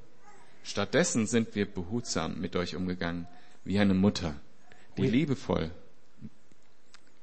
[0.63, 3.27] Stattdessen sind wir behutsam mit euch umgegangen,
[3.65, 4.35] wie eine Mutter,
[4.97, 5.71] die liebevoll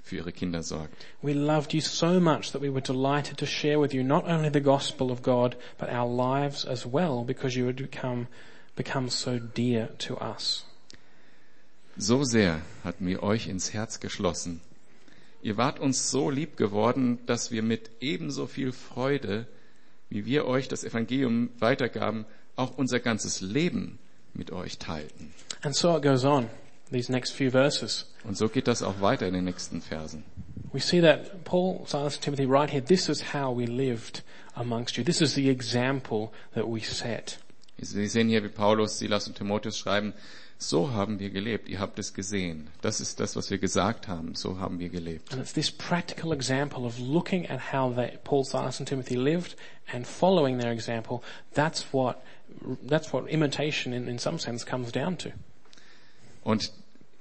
[0.08, 1.06] für ihre Kinder sorgt.
[1.22, 4.50] We loved you so much that we were delighted to share with you not only
[4.50, 8.28] the gospel of God, but our lives as well, because you had become,
[8.76, 10.66] become so dear to us.
[11.98, 14.62] So sehr hatten wir euch ins Herz geschlossen.
[15.42, 19.48] Ihr wart uns so lieb geworden, dass wir mit ebenso viel Freude,
[20.10, 24.00] wie wir euch das Evangelium weitergaben, auch unser ganzes Leben
[24.34, 25.34] mit euch teilten.
[25.62, 26.50] And so it goes on,
[26.92, 28.12] these next few verses.
[28.24, 30.24] Und so geht das auch weiter in den nächsten Versen.
[30.74, 34.24] We see that Paul, Silas, and Timothy right here, this is how we lived
[34.56, 35.04] amongst you.
[35.04, 37.40] This is the example that we set.
[37.80, 40.14] Sie sehen hier, wie Paulus, Silas und Timotheus schreiben,
[40.60, 42.70] so haben wir gelebt, ihr habt es gesehen.
[42.82, 45.32] Das ist das, was wir gesagt haben, so haben wir gelebt.
[45.32, 49.56] And it's this practical example of looking at how they, Paul, Silas and Timothy lived
[49.94, 51.22] and following their example.
[51.54, 52.18] That's what,
[52.88, 55.30] that's what imitation in, in some sense comes down to.
[56.44, 56.72] Und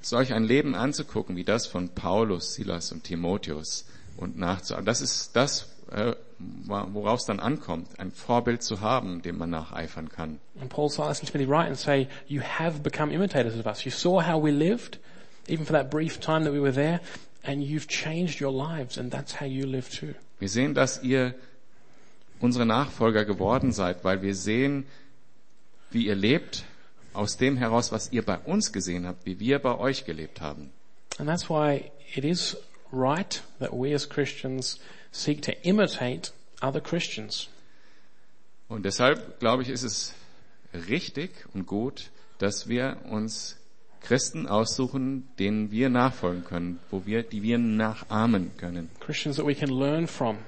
[0.01, 5.37] solch ein Leben anzugucken, wie das von Paulus, Silas und Timotheus und nachzuahmen, das ist
[5.37, 5.76] das,
[6.69, 10.41] worauf es dann ankommt, ein Vorbild zu haben, dem man nacheifern kann.
[10.61, 13.85] And Paul, Silas and Timothy write and say, you have become imitators of us.
[13.85, 14.99] You saw how we lived,
[15.49, 17.01] even for that brief time that we were there,
[17.45, 20.15] and you've changed your lives, and that's how you live too.
[20.39, 21.35] Wir sehen, dass ihr
[22.41, 24.85] unsere Nachfolger geworden seid, weil wir sehen,
[25.91, 26.65] wie ihr lebt,
[27.15, 30.71] aus dem heraus, was ihr bei uns gesehen habt, wie wir bei euch gelebt haben.
[31.19, 32.57] And that's why it is
[32.93, 34.79] right that we as Christians
[35.17, 37.49] seek to imitate other Christians.
[38.69, 40.15] Und deshalb, glaube ich, ist es
[40.89, 43.57] richtig und gut, dass wir uns
[44.01, 48.91] Christen aussuchen, denen wir nachfolgen können, wo wir, die wir nachahmen können.
[49.01, 50.39] Christians that we can learn from.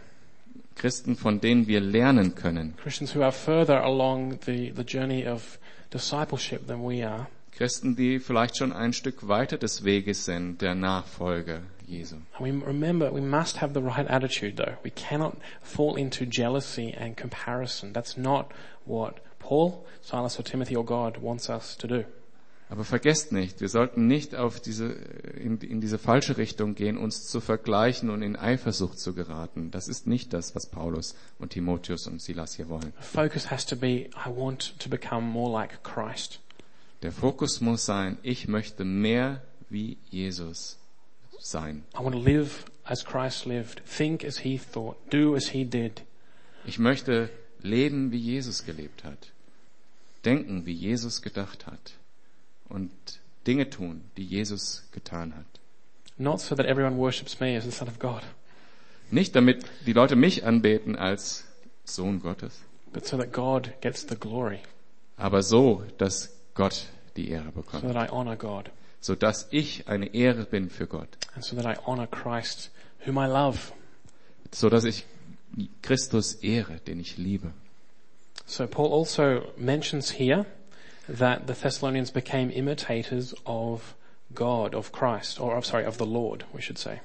[0.75, 2.75] Christen, von denen wir lernen können.
[2.77, 5.59] Christians who are further along the, the journey of
[5.93, 7.27] discipleship than we are.
[7.53, 12.17] Christen, die vielleicht schon ein Stück weiter des Weges sind, der Nachfolge Jesu.
[12.39, 14.77] We remember we must have the right attitude though.
[14.85, 17.93] We cannot fall into jealousy and comparison.
[17.93, 18.53] That's not
[18.85, 22.05] what Paul, Silas or Timothy or God wants us to do.
[22.71, 27.27] Aber vergesst nicht, wir sollten nicht auf diese, in, in diese falsche Richtung gehen, uns
[27.27, 29.71] zu vergleichen und in Eifersucht zu geraten.
[29.71, 32.93] Das ist nicht das, was Paulus und Timotheus und Silas hier wollen.
[33.01, 36.41] The focus has to be, I want to become more like Christ.
[37.03, 40.78] Der Fokus muss sein, ich möchte mehr wie Jesus
[41.39, 41.85] sein.
[41.95, 46.03] I want to live as Christ lived, think as he thought, do as he did.
[46.65, 47.31] Ich möchte
[47.63, 49.33] leben, wie Jesus gelebt hat.
[50.25, 51.93] Denken, wie Jesus gedacht hat.
[52.69, 52.91] Und
[53.47, 55.47] Dinge tun, die Jesus getan hat.
[56.19, 58.23] Not so that everyone worships me as the Son of God,
[59.11, 61.45] Nicht damit die Leute mich anbeten als
[61.85, 62.61] Sohn Gottes,
[62.93, 64.59] but so that God gets the glory,
[65.17, 67.85] aber so, dass Gott die Ehre so bekommt.
[67.85, 71.09] that I honor God, So dass ich eine Ehre bin für Gott.
[71.35, 72.71] and so that I honor Christ,
[73.07, 73.73] whom I love.
[74.53, 75.05] So dass ich
[75.83, 77.53] Christus ehre, den ich liebe.
[78.47, 80.47] So Paul also mentions here
[81.09, 83.95] that the Thessalonians became imitators of
[84.35, 87.01] God, of Christ, or of, sorry, of the Lord, we should say.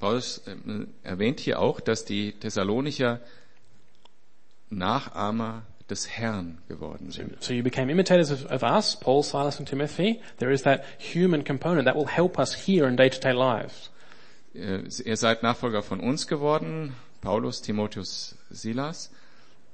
[0.00, 3.20] Paulus ähm, erwähnt hier auch, dass die Thessalonicher
[4.70, 7.42] Nachahmer des Herrn geworden sind.
[7.42, 10.20] So you became imitators of, of us, Paul, Silas, and Timothy.
[10.38, 13.90] There is that human component that will help us here in day-to-day lives.
[14.54, 19.10] Äh, Ihr seid Nachfolger von uns geworden, Paulus, Timotheus, Silas.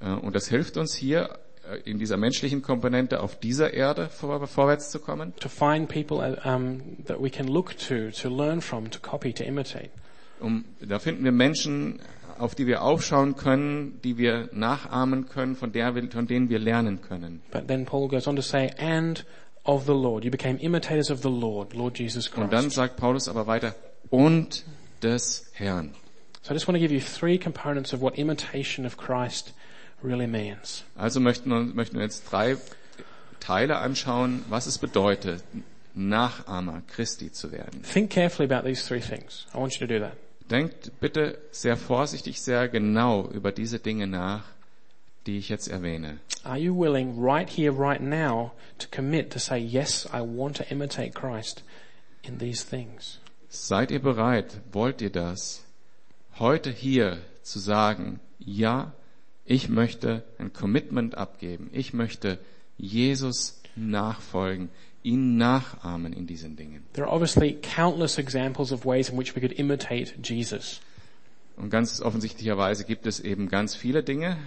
[0.01, 4.45] Äh, Und das hilft uns hier äh, in dieser menschlichen Komponente auf dieser Erde vor,
[4.47, 5.33] vorwärts zu kommen.
[5.37, 9.33] To find people uh, um, that we can look to, to learn from, to copy,
[9.33, 9.89] to imitate.
[10.39, 11.99] Um, da finden wir Menschen,
[12.39, 16.59] auf die wir aufschauen können, die wir nachahmen können, von, der wir, von denen wir
[16.59, 17.41] lernen können.
[17.51, 19.25] But then Paul goes on to say, and
[19.65, 20.23] of the Lord.
[20.23, 22.75] You became imitators of the Lord, Lord Jesus Und dann Christ.
[22.75, 23.75] sagt Paulus aber weiter,
[24.09, 24.65] und
[25.01, 25.93] des Herrn.
[26.41, 29.53] So I just want to give you three components of what imitation of Christ
[30.03, 30.83] really means.
[30.95, 32.57] Also möchten wir, möchten wir jetzt drei
[33.39, 35.43] Teile anschauen, was es bedeutet,
[35.95, 37.83] Nachahmer Christi zu werden.
[37.83, 39.45] Think carefully about these three things.
[39.53, 40.13] I want you to do that.
[40.53, 44.43] Denkt bitte sehr vorsichtig, sehr genau über diese Dinge nach,
[45.25, 46.19] die ich jetzt erwähne.
[46.43, 50.63] Are you willing right here, right now to commit to say, yes, I want to
[50.69, 51.63] imitate Christ
[52.21, 53.19] in these things?
[53.49, 55.65] Seid ihr bereit, wollt ihr das,
[56.37, 58.93] heute hier zu sagen, ja,
[59.45, 62.37] ich möchte ein Commitment abgeben, ich möchte
[62.77, 64.69] Jesus nachfolgen,
[65.03, 66.83] ihn nachahmen in diesen Dingen.
[66.93, 70.81] There are obviously countless examples of ways in which we could imitate Jesus.
[71.55, 74.37] Und ganz offensichtlicherweise gibt es eben ganz viele Dinge,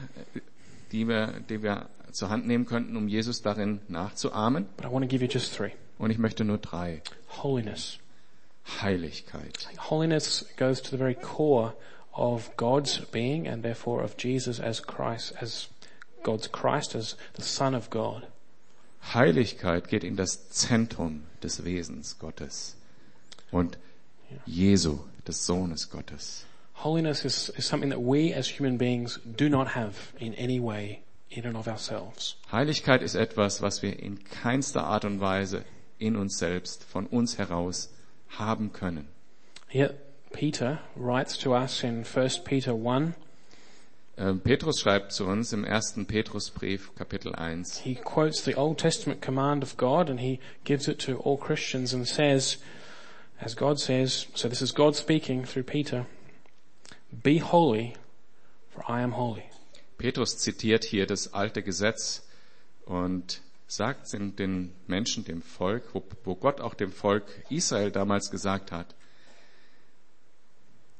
[0.93, 4.67] die wir, die wir zur Hand nehmen könnten, um Jesus darin nachzuahmen.
[4.77, 5.73] But I want to give you just three.
[5.99, 7.03] Und ich möchte nur drei.
[7.43, 7.99] Holiness.
[8.83, 9.69] Heiligkeit.
[9.91, 11.75] Holiness goes to the very core
[12.13, 15.69] of God's being and therefore of Jesus as Christ, as
[16.23, 18.27] God's Christ, as the Son of God.
[19.15, 22.77] Heiligkeit geht in das Zentrum des Wesens Gottes
[23.51, 23.79] und
[24.45, 26.45] Jesu, des Sohnes Gottes.
[26.83, 31.03] Holiness is, is something that we as human beings do not have in any way
[31.31, 32.37] in and of ourselves.
[32.53, 35.65] Heiligkeit ist etwas, was wir in keinster Art und Weise
[35.99, 37.91] in uns selbst, von uns heraus
[38.29, 39.09] haben können.
[39.69, 39.95] Here,
[40.33, 43.15] Peter writes to us in 1 Peter 1, Ähm,
[44.17, 47.81] Petrus schreibt zu uns im ersten Petrusbrief, Kapitel 1.
[47.81, 51.93] He quotes the Old Testament command of God and he gives it to all Christians
[51.93, 52.59] and says,
[53.39, 56.07] as God says, so this is God speaking through Peter,
[57.23, 57.95] be holy,
[58.71, 59.45] for I am holy.
[59.99, 62.23] Petrus zitiert hier das alte Gesetz
[62.87, 65.83] und sagt den, Menschen, dem Volk,
[66.25, 68.95] wo Gott auch dem Volk Israel damals gesagt hat,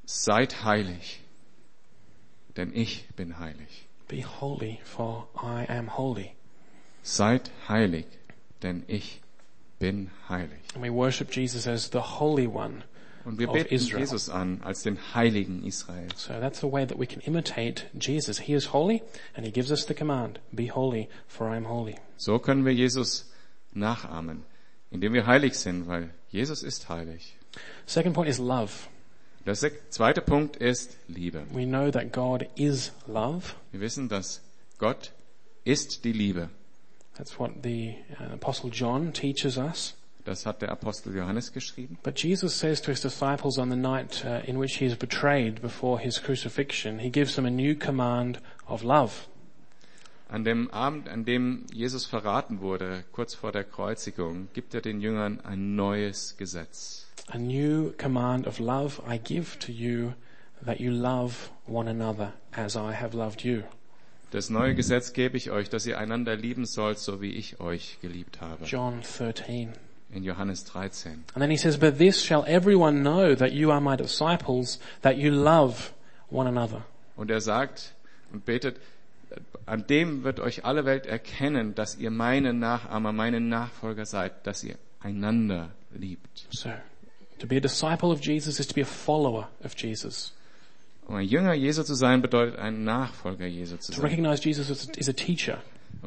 [0.05, 1.21] seid heilig,
[2.57, 3.87] denn ich bin heilig.
[4.07, 6.31] Be holy, for I am holy.
[7.03, 8.05] Seid heilig,
[8.63, 9.21] denn ich
[9.79, 10.59] bin heilig.
[10.73, 12.83] And we worship Jesus as the Holy One.
[13.25, 13.99] Und wir beten Israel.
[13.99, 16.23] Jesus an als den Heiligen Israels.
[16.23, 18.39] So that's the way that we can imitate Jesus.
[18.39, 19.03] He is holy
[19.35, 21.95] and he gives us the command, be holy, for I am holy.
[22.15, 23.29] So können wir Jesus
[23.73, 24.43] nachahmen,
[24.91, 27.35] indem wir heilig sind, weil Jesus ist heilig.
[27.85, 28.87] Second point is love.
[29.47, 31.45] Der zweite Punkt ist Liebe.
[31.53, 33.53] We know that God is love.
[33.71, 34.41] Wir wissen, dass
[34.77, 35.13] Gott
[35.63, 36.49] ist die Liebe.
[37.15, 39.95] That's what the uh, Apostle John teaches us.
[40.25, 41.97] Das hat der Apostel Johannes geschrieben.
[42.03, 45.61] But Jesus says to his disciples on the night uh, in which he is betrayed
[45.61, 49.29] before his crucifixion, he gives them a new command of love.
[50.27, 54.99] An dem Abend, an dem Jesus verraten wurde, kurz vor der Kreuzigung, gibt er den
[54.99, 57.06] Jüngern ein neues Gesetz.
[57.29, 60.13] A new command of love I give to you
[60.65, 63.63] that you love one another as I have loved you.
[64.31, 67.99] Das neue Gesetz gebe ich euch, dass ihr einander lieben sollt, so wie ich euch
[68.01, 68.65] geliebt habe.
[68.65, 69.73] John 13.
[70.11, 71.25] In Johannes 13.
[71.33, 75.17] And then he says, but this shall everyone know that you are my disciples, that
[75.17, 75.91] you love
[76.29, 76.85] one another.
[77.17, 77.93] Und er sagt
[78.31, 78.79] und betet,
[79.65, 84.63] an dem wird euch alle Welt erkennen, dass ihr meine Nachahmer, meine Nachfolger seid, dass
[84.63, 86.47] ihr einander liebt.
[86.51, 86.71] So,
[87.39, 90.33] to be a disciple of Jesus is to be a follower of Jesus.
[91.07, 94.09] Um ein Jünger Jesu zu sein, bedeutet ein Nachfolger Jesu zu To sein.
[94.09, 95.59] recognize Jesus as, as a teacher.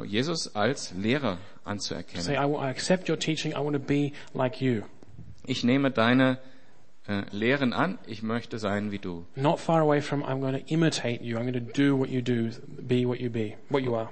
[0.07, 2.27] Jesus als Lehrer Say, anzuerkennen.
[2.35, 4.83] I, I accept your teaching, I want to be like you.
[5.47, 6.39] Ich nehme deine
[7.09, 9.25] äh, Lehren an, ich möchte sein wie du.
[9.37, 12.21] Not far away from, I'm going to imitate you, I'm going to do what you
[12.23, 12.51] do,
[12.87, 14.11] be what you be, what you are.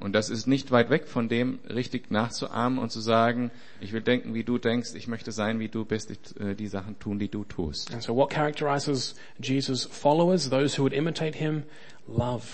[0.00, 4.00] Und das ist nicht weit weg von dem, richtig nachzuahmen und zu sagen, ich will
[4.00, 7.18] denken, wie du denkst, ich möchte sein, wie du bist, ich, äh, die Sachen tun,
[7.18, 7.92] die du tust.
[7.92, 11.64] And so what characterizes Jesus' followers, those who would imitate him?
[12.06, 12.44] Love.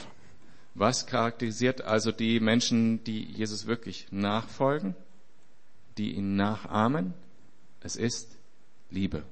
[0.75, 4.97] Was charakterisiert also die Menschen, die Jesus wirklich nachfolgen,
[5.99, 7.13] die ihn nachahmen?
[7.81, 8.39] Es ist
[8.91, 9.23] Liebe.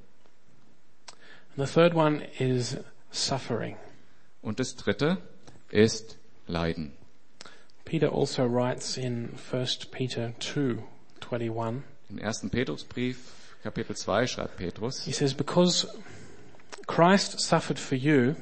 [1.57, 2.77] And the third one is
[3.11, 3.77] suffering.
[4.43, 5.19] Und das dritte
[5.71, 6.93] ist Leiden.
[7.93, 10.79] Peter also writes in 1 Peter 2,
[11.21, 13.19] 21, Im ersten Petrusbrief,
[13.63, 15.87] Kapitel 2, schreibt Petrus, he says, because
[16.87, 18.37] Christ suffered for you,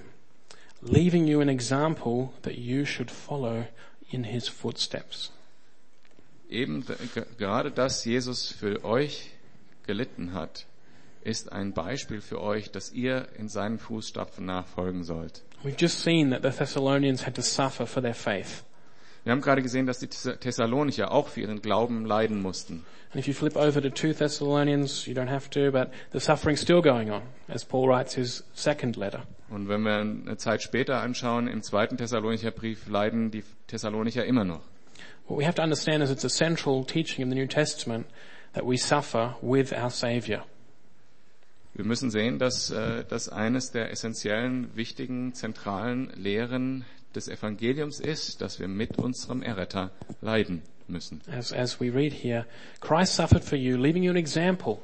[0.83, 3.67] leaving you an example that you should follow
[4.13, 5.33] in his footsteps.
[6.49, 6.87] eben
[7.37, 9.33] gerade das Jesus für euch
[9.85, 10.67] gelitten hat,
[11.25, 15.43] ist ein Beispiel für euch, dass ihr in seinen Fußstapfen nachfolgen sollt.
[15.65, 18.63] We've just seen that the Thessalonians had to suffer for their faith.
[19.25, 22.85] Wir haben gerade gesehen, dass die Thess- Thessalonicher auch für ihren Glauben leiden mussten.
[23.13, 26.63] And if you flip over to 2 Thessalonians, you don't have to, but the suffering's
[26.63, 29.25] still going on, as Paul writes his second letter.
[29.51, 34.45] Und wenn wir eine Zeit später anschauen, im zweiten Thessalonicher Brief leiden die Thessalonicher immer
[34.45, 34.61] noch.
[35.27, 38.07] What we have to understand is it's a central teaching in the New Testament
[38.53, 40.45] that we suffer with our Savior.
[41.75, 48.41] Wir müssen sehen, dass äh, das eines der essentiellen, wichtigen, zentralen Lehren des Evangeliums ist,
[48.41, 51.21] dass wir mit unserem Erretter leiden müssen.
[51.31, 52.47] As, as we read here,
[52.81, 54.81] Christ suffered for you, leaving you an example.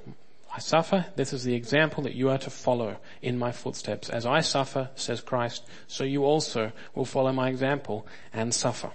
[0.57, 4.09] I suffer, this is the example that you are to follow in my footsteps.
[4.09, 8.93] As I suffer, says Christ, so you also will follow my example and suffer.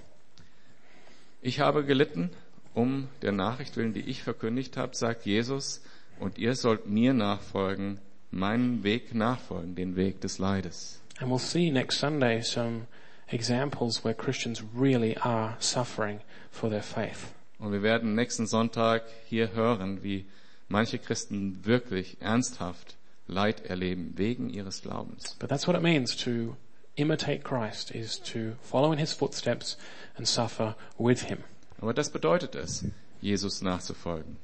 [1.42, 2.32] Ich habe gelitten
[2.74, 5.82] um der Nachricht willen, die ich verkündigt habe, sagt Jesus,
[6.20, 8.00] und ihr sollt mir nachfolgen,
[8.32, 11.02] meinen Weg nachfolgen, den Weg des Leides.
[11.20, 12.88] And we'll see next Sunday some
[13.34, 17.34] examples where Christians really are suffering for their faith.
[17.60, 20.26] Und wir werden nächsten Sonntag hier hören, wie
[20.68, 22.96] manche Christen wirklich ernsthaft
[23.28, 25.36] Leid erleben wegen ihres Glaubens.
[25.40, 26.56] But that's what it means to
[26.96, 29.78] imitate Christ, is to follow in his footsteps
[30.18, 31.40] and suffer with him.
[31.80, 32.84] Aber das bedeutet es,
[33.22, 34.38] Jesus nachzufolgen,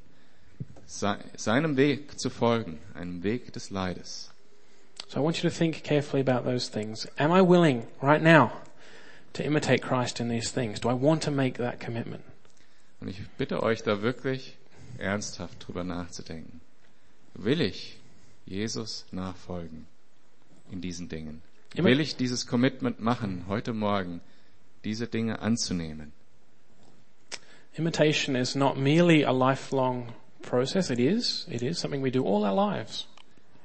[0.85, 4.31] seinem Weg zu folgen, einem Weg des Leides.
[5.09, 7.07] So I want you to think carefully about those things.
[7.17, 8.51] Am I willing right now
[9.33, 10.79] to imitate Christ in these things?
[10.79, 12.23] Do I want to make that commitment?
[12.99, 14.57] Und ich bitte euch da wirklich
[14.97, 16.61] ernsthaft drüber nachzudenken.
[17.33, 17.99] Will ich
[18.45, 19.85] Jesus nachfolgen
[20.71, 21.41] in diesen Dingen?
[21.75, 24.21] Will ich dieses Commitment machen, heute Morgen,
[24.83, 26.13] diese Dinge anzunehmen.
[27.77, 30.89] Imitation is not merely a lifelong process.
[30.89, 31.45] It is.
[31.51, 33.05] It is something we do all our lives.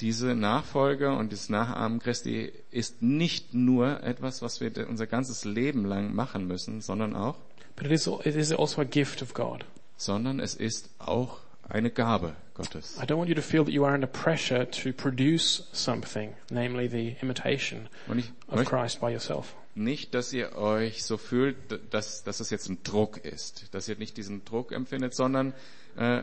[0.03, 5.85] Diese Nachfolge und das Nachahmen Christi ist nicht nur etwas, was wir unser ganzes Leben
[5.85, 7.37] lang machen müssen, sondern auch,
[7.77, 9.65] But it is, is also a gift of God.
[9.97, 11.39] sondern es ist auch
[11.69, 12.99] eine Gabe Gottes.
[13.01, 16.89] I don't want you to feel that you are under pressure to produce something, namely
[16.89, 19.55] the imitation Und ich of möchte Christ by yourself.
[19.77, 21.57] nicht, dass ihr euch so fühlt,
[21.95, 25.55] dass, dass es jetzt ein Druck ist, dass ihr nicht diesen Druck empfindet, sondern
[25.97, 26.23] äh,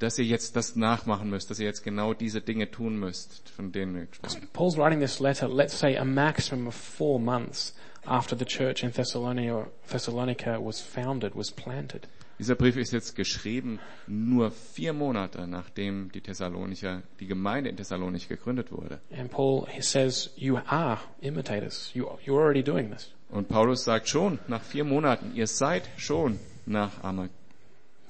[0.00, 3.70] dass ihr jetzt das nachmachen müsst, dass ihr jetzt genau diese Dinge tun müsst, von
[3.70, 4.48] denen wir gesprochen haben.
[4.52, 7.74] Paul's writing this letter, let's say a maximum of four months
[8.04, 12.08] after the church in Thessalonica, Thessalonica was founded, was planted.
[12.38, 18.28] Dieser Brief ist jetzt geschrieben nur vier Monate, nachdem die Thessalonicher, die Gemeinde in Thessalonich
[18.28, 19.00] gegründet wurde.
[19.14, 21.90] And Paul, he says, you are imitators.
[21.92, 23.12] You, you're already doing this.
[23.28, 27.28] Und Paulus sagt schon, nach vier Monaten, ihr seid schon Nachahmer.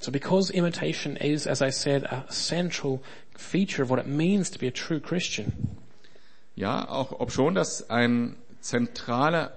[0.01, 3.03] So because imitation is, as I said, a central
[3.37, 5.77] feature of what it means to be a true Christian,
[6.55, 9.53] Ja, auch ob schon das eine zentrale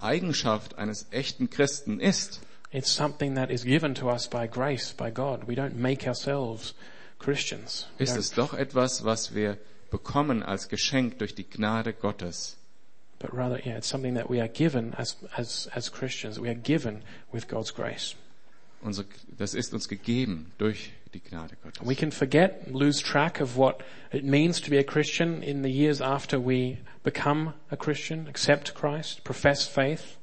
[0.00, 5.10] Eigenschaft eines echten Christen ist, it's something that is given to us by grace, by
[5.10, 5.48] God.
[5.48, 6.74] We don't make ourselves
[7.18, 7.86] Christians.
[7.98, 9.58] We ist es doch etwas, was wir
[9.90, 12.56] bekommen als Geschenk durch die Gnade Gottes.
[13.18, 16.38] but rather, yeah, it's something that we are given as, as, as Christians.
[16.38, 18.14] We are given with God's grace.
[18.80, 19.06] Unsere,
[19.36, 21.84] das ist uns gegeben durch die Gnade Gottes.
[21.84, 25.70] We can forget, lose track of what it means to be a Christian in the
[25.70, 30.16] years after we become a Christian, accept Christ, profess faith.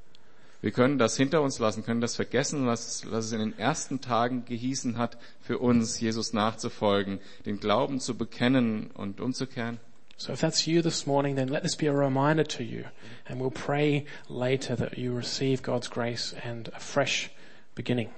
[0.61, 4.01] Wir können das hinter uns lassen, können das vergessen, was, was es in den ersten
[4.01, 9.79] Tagen gehießen hat, für uns Jesus nachzufolgen, den Glauben zu bekennen und umzukehren.
[10.17, 12.85] So if that's you this morning, then let this be a reminder to you.
[13.27, 17.29] And we'll pray later that you receive God's grace and a fresh
[17.75, 18.09] beginning.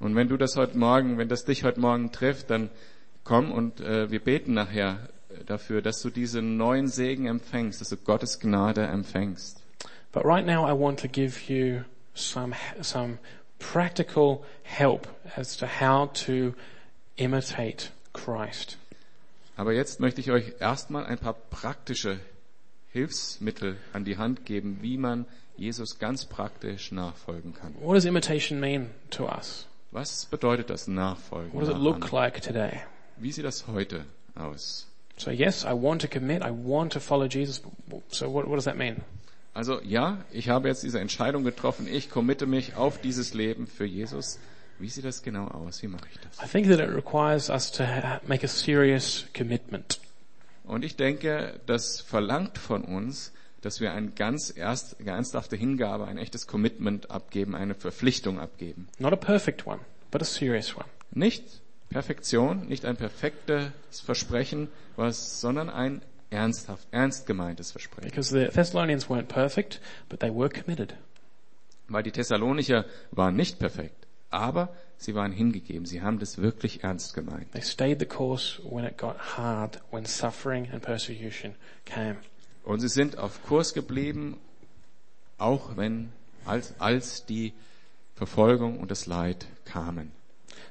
[0.00, 2.70] Und wenn du das heute Morgen, wenn das dich heute Morgen trifft, dann
[3.22, 5.08] komm und äh, wir beten nachher
[5.46, 9.62] dafür, dass du diesen neuen Segen empfängst, dass du Gottes Gnade empfängst.
[10.12, 11.82] But right now I want to give you
[12.14, 13.18] some, some
[13.58, 16.54] practical help as to how to
[17.16, 18.78] imitate Christ.
[19.56, 22.18] Aber jetzt möchte ich euch erstmal ein paar praktische
[22.92, 25.26] Hilfsmittel an die Hand geben, wie man
[25.56, 27.74] Jesus ganz praktisch nachfolgen kann.
[27.80, 29.66] What does imitation mean to us?
[29.94, 31.52] Was bedeutet das Nachfolgen?
[31.52, 32.80] What does it look like today?
[33.16, 34.88] Wie sieht das heute aus?
[35.16, 37.62] So yes, I want to commit, I want to follow Jesus.
[38.08, 39.02] So what, what does that mean?
[39.52, 43.84] Also ja, ich habe jetzt diese Entscheidung getroffen, ich committe mich auf dieses Leben für
[43.84, 44.40] Jesus.
[44.80, 45.80] Wie sieht das genau aus?
[45.80, 46.44] Wie mache ich das?
[46.44, 47.84] I think that it requires us to
[48.26, 50.00] make a serious commitment.
[50.64, 53.32] Und ich denke, das verlangt von uns,
[53.64, 58.88] dass wir eine ganz erst, ernsthafte Hingabe, ein echtes Commitment abgeben, eine Verpflichtung abgeben.
[58.98, 60.86] Not a perfect one, but a serious one.
[61.12, 61.62] Nicht
[61.94, 63.70] Perfektion, nicht ein perfektes
[64.04, 68.10] Versprechen, was, sondern ein ernsthaft, ernst gemeintes Versprechen.
[68.10, 70.96] Because the Thessalonians weren't perfect, but they were committed.
[71.86, 75.86] Weil die Thessalonicher waren nicht perfekt, aber sie waren hingegeben.
[75.86, 77.52] Sie haben das wirklich ernst gemeint.
[77.52, 81.54] They stayed the course when it got hard, when suffering and persecution
[81.84, 82.16] came.
[82.64, 84.38] Und sie sind auf Kurs geblieben,
[85.38, 86.12] auch wenn,
[86.44, 87.52] als, als die
[88.14, 90.12] Verfolgung und das Leid kamen.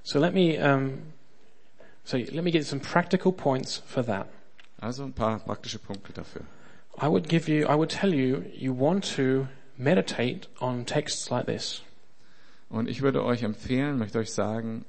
[0.04, 1.00] So let me, um,
[2.04, 4.28] so let me give you some practical points for that.
[4.80, 6.42] Also ein paar praktische Punkte dafür.
[7.02, 11.46] I would give you, I would tell you, you want to meditate on texts like
[11.46, 11.82] this.
[12.70, 14.86] Und ich würde euch empfehlen, möchte euch sagen,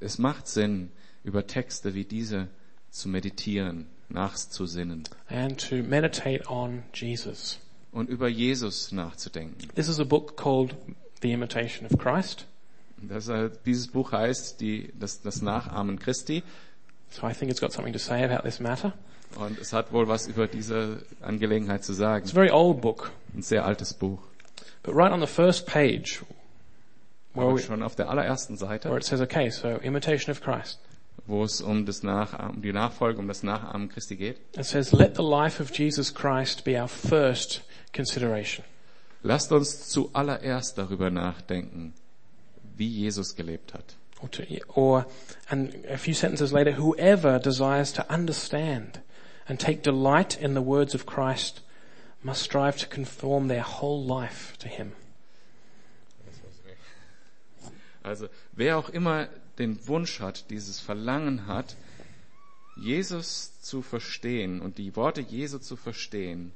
[0.00, 0.90] es macht Sinn,
[1.24, 2.48] über Texte wie diese
[2.90, 7.58] zu meditieren, nachzusinnen and to meditate on Jesus.
[7.92, 9.68] und über Jesus nachzudenken.
[9.74, 10.74] This is a book called
[11.22, 12.46] The Imitation of Christ.
[12.98, 16.42] Das, äh, dieses Buch heißt die, das, das Nachahmen Christi
[17.10, 18.92] So I think it's got something to say about this matter.
[19.38, 22.24] und es hat wohl was über diese Angelegenheit zu sagen.
[22.24, 24.18] It's a very old book, Ein sehr altes Buch.
[24.82, 26.22] but right on the first page,
[27.34, 30.40] where, Aber we, schon auf der allerersten where Seite, it says, okay, so imitation of
[30.40, 30.78] Christ.
[31.26, 34.36] Wo es um, das Nachahmen, um die Nachfolge, um das Nachahmen Christi geht.
[34.56, 37.62] It says, let the life of Jesus Christ be our first
[37.92, 38.64] consideration.
[39.22, 41.94] Lasst uns zuallererst darüber nachdenken,
[42.76, 43.96] wie Jesus gelebt hat.
[44.20, 44.42] Or, to,
[44.74, 45.06] or,
[45.50, 49.00] and a few sentences later, whoever desires to understand
[49.48, 51.62] and take delight in the words of Christ
[52.22, 54.92] must strive to conform their whole life to Him.
[58.02, 59.28] Also wer auch immer
[59.58, 61.76] den Wunsch hat, dieses Verlangen hat,
[62.76, 66.52] Jesus zu verstehen und die Worte Jesu zu verstehen,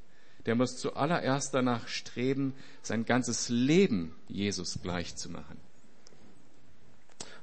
[0.46, 5.58] der muss zuallererst danach streben, sein ganzes Leben Jesus gleich zu machen.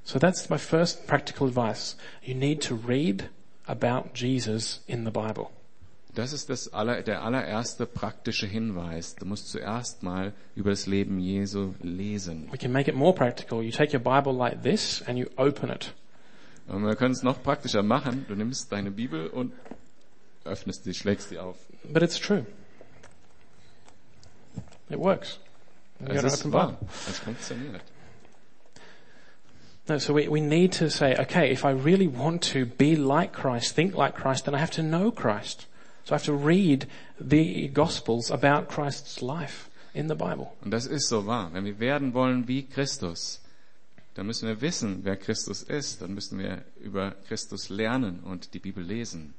[0.03, 1.97] So that's my first practical advice.
[2.21, 3.29] You need to read
[3.65, 5.49] about Jesus in the Bible.
[6.17, 9.13] Das ist das aller, der allererste praktische Hinweis.
[9.13, 12.51] Du musst zuerst mal über das Leben Jesu lesen.
[12.51, 13.61] We can make it more practical.
[13.61, 15.93] You take your Bible like this and you open it.
[16.65, 18.25] Und wir können es noch praktischer machen.
[18.27, 19.53] Du nimmst deine Bibel und
[20.43, 21.55] öffnest sie, schlägst sie auf.
[21.83, 22.47] But it's true.
[24.89, 25.39] It works.
[25.99, 26.79] You Es ist wahr.
[27.07, 27.83] Es funktioniert.
[29.87, 33.33] No, so we, we need to say, okay, if I really want to be like
[33.33, 35.67] Christ, think like Christ, then I have to know Christ.
[36.07, 36.87] So I have to read
[37.19, 40.53] the Gospels about Christ's life in the Bible.
[40.63, 41.49] Und das ist so wahr.
[41.51, 43.41] Wenn wir werden wollen wie Christus,
[44.13, 46.01] dann müssen wir wissen, wer Christus ist.
[46.01, 49.33] Dann müssen wir über Christus lernen und die Bibel lesen.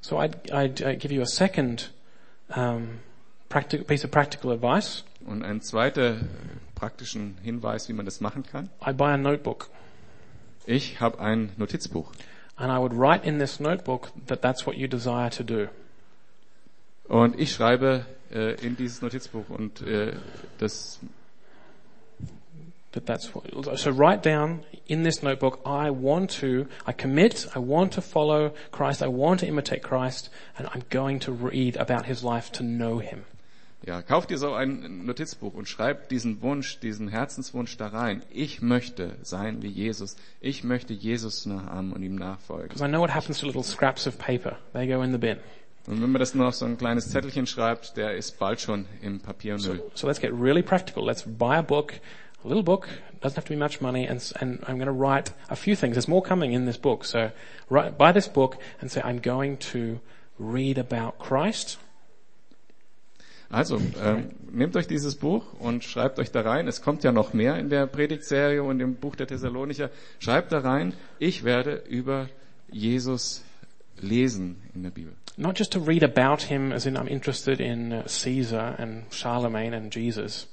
[0.00, 1.92] So I'd, I'd uh, give you a second
[2.48, 2.98] um,
[3.48, 5.04] practical, piece of practical advice.
[5.24, 6.24] Und ein zweiter äh,
[6.74, 8.70] praktischen Hinweis, wie man das machen kann.
[8.80, 9.70] I'd buy a notebook.
[10.66, 12.10] Ich habe ein Notizbuch.
[12.56, 15.68] And I would write in this notebook that that's what you desire to do.
[17.08, 20.12] Und ich schreibe äh, in dieses Notizbuch und äh,
[20.58, 21.00] das
[22.92, 27.58] That that's what, so write down in this notebook, I want to, I commit, I
[27.58, 32.06] want to follow Christ, I want to imitate Christ, and I'm going to read about
[32.06, 33.24] his life to know him.
[33.86, 38.22] Ja, kauf dir so ein Notizbuch und schreib diesen Wunsch, diesen Herzenswunsch da rein.
[38.30, 40.16] Ich möchte sein wie Jesus.
[40.40, 42.68] Ich möchte Jesus nachahmen und ihm nachfolgen.
[42.68, 44.56] Because I know what happens to little scraps of paper.
[44.72, 45.38] They go in the bin.
[45.88, 48.84] Und wenn man das nur auf so ein kleines Zettelchen schreibt, der ist bald schon
[49.00, 49.82] im Papiermüll.
[49.94, 51.02] So let's get really practical.
[51.02, 51.94] Let's buy a book,
[52.44, 52.88] a little book,
[53.22, 55.94] doesn't have to be much money, and, and I'm going to write a few things.
[55.94, 57.06] There's more coming in this book.
[57.06, 57.30] So
[57.70, 59.98] write, buy this book and say, I'm going to
[60.38, 61.78] read about Christ.
[63.50, 66.68] Also, ähm, nehmt euch dieses Buch und schreibt euch da rein.
[66.68, 69.88] Es kommt ja noch mehr in der Predigtserie und im Buch der Thessalonicher.
[70.18, 72.28] Schreibt da rein, ich werde über
[72.70, 73.42] Jesus
[73.98, 75.14] lesen in der Bibel.
[75.38, 79.72] Not just to read about him as in I'm interested in uh, Caesar and Charlemagne
[79.72, 80.48] and Jesus,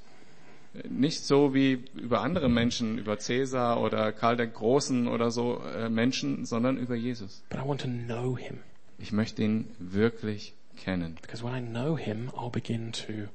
[0.90, 5.90] Nicht so wie über andere Menschen, über Cäsar oder Karl der Großen oder so äh,
[5.90, 7.42] Menschen, sondern über Jesus.
[7.50, 8.60] but I want to know him.
[9.00, 11.16] Ich möchte ihn wirklich kennen.
[11.22, 13.30] Because when I know him, I'll begin to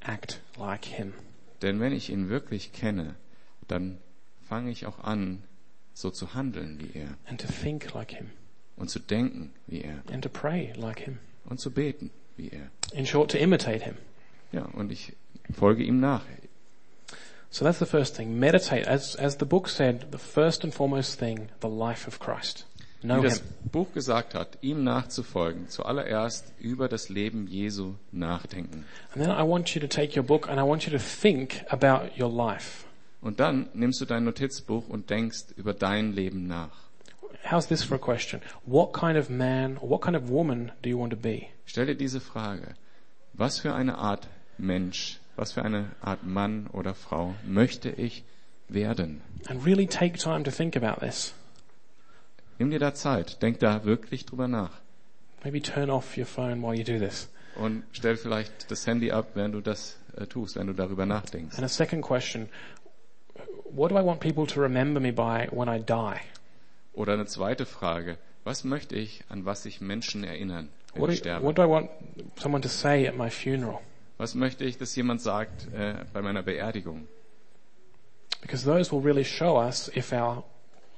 [0.00, 1.12] act like him.
[1.62, 3.14] Denn wenn ich ihn wirklich kenne,
[3.68, 3.98] dann
[4.48, 5.42] fange ich auch an,
[5.94, 8.30] so zu handeln wie er and to think like him
[8.76, 11.18] und zu denken wie er and to pray like him.
[11.44, 12.70] und zu beten wie er.
[12.92, 13.96] In short, to imitate him.
[14.52, 15.14] Ja, und ich
[15.52, 16.22] folge ihm nach.
[17.50, 18.38] So that's the first thing.
[18.38, 18.86] Meditate.
[18.86, 22.66] As, as the book said, the first and foremost thing, the life of Christ.
[23.02, 23.46] Know Wie das him.
[23.72, 28.84] Buch gesagt hat, ihm nachzufolgen, zuallererst über das Leben Jesu nachdenken.
[29.14, 31.64] And then I want you to take your book and I want you to think
[31.68, 32.84] about your life.
[33.20, 36.85] Und dann nimmst du dein Notizbuch und denkst über dein Leben nach.
[37.50, 38.40] How's this for a question?
[38.64, 41.48] What kind of man or what kind of woman do you want to be?
[41.64, 42.74] Stell dir diese Frage.
[43.34, 44.28] Was für eine Art
[44.58, 48.24] Mensch, was für eine Art Mann oder Frau möchte ich
[48.68, 49.20] werden?
[49.48, 51.34] And really take time to think about this.
[52.58, 54.72] Nimm dir da Zeit, denk da wirklich drüber nach.
[55.44, 57.28] Maybe turn off your phone while you do this.
[57.54, 61.56] Und stell vielleicht das Handy ab, während du das äh, tust, wenn du darüber nachdenkst.
[61.56, 62.48] And a second question,
[63.70, 66.20] what do I want people to remember me by when I die?
[66.96, 68.18] Oder eine zweite Frage.
[68.44, 71.46] Was möchte ich, an was sich Menschen erinnern, wenn What ich do, sterbe?
[71.46, 71.90] what do I want
[72.40, 73.80] someone to say at my funeral?
[74.18, 77.06] Was möchte ich, dass jemand sagt äh, bei meiner Beerdigung?
[78.40, 80.42] Because those will really show us if our,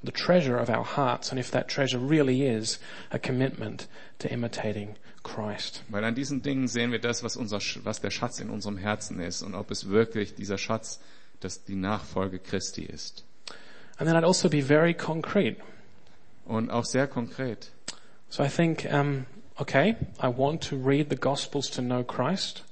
[0.05, 2.79] the treasure of our hearts and if that treasure really is
[3.11, 3.89] a commitment
[4.19, 4.95] to imitating
[5.25, 5.83] Christ.
[5.89, 9.19] Weil an diesen Dingen sehen wir das, was, unser, was der Schatz in unserem Herzen
[9.19, 11.01] ist und ob es wirklich dieser Schatz,
[11.41, 13.25] das die Nachfolge Christi ist.
[13.97, 15.57] And then I'd also be very concrete.
[16.49, 17.71] Und auch sehr konkret.
[18.29, 19.27] So I think, um,
[19.57, 22.65] okay, I want to read the Gospels to know Christ.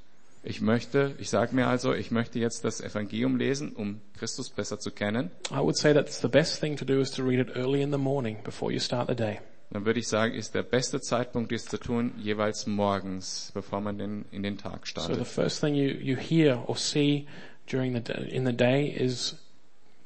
[0.43, 4.79] Ich möchte, ich sage mir also, ich möchte jetzt das Evangelium lesen, um Christus besser
[4.79, 5.31] zu kennen.
[5.51, 7.91] I would say that's the best thing to do is to read it early in
[7.91, 9.41] the morning before you start the day.
[9.71, 13.99] Dann würde ich sagen, ist der beste Zeitpunkt, dies zu tun, jeweils morgens, bevor man
[13.99, 15.27] den, in den Tag So the startet.
[15.27, 17.27] first thing you, you hear or see
[17.69, 19.35] during the in the day is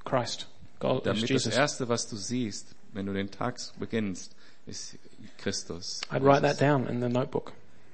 [0.05, 0.47] Christ.
[0.79, 1.55] God is Damit das Jesus.
[1.55, 4.35] Erste, was du siehst, wenn du den Tag beginnst,
[4.67, 4.99] ist
[5.39, 6.01] Christus.
[6.11, 7.53] I'd write that down in the notebook.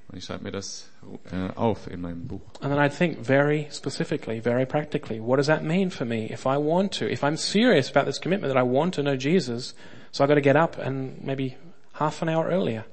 [0.08, 0.88] Und ich schreibe mir das
[1.32, 2.40] äh, auf in meinem Buch.
[2.60, 6.46] And then I'd think very specifically, very practically, what does that mean for me if
[6.46, 7.10] I want to?
[7.10, 9.74] If I'm serious about this commitment that I want to know Jesus,
[10.12, 11.56] so I've got to get up and maybe
[11.94, 12.84] half an hour earlier.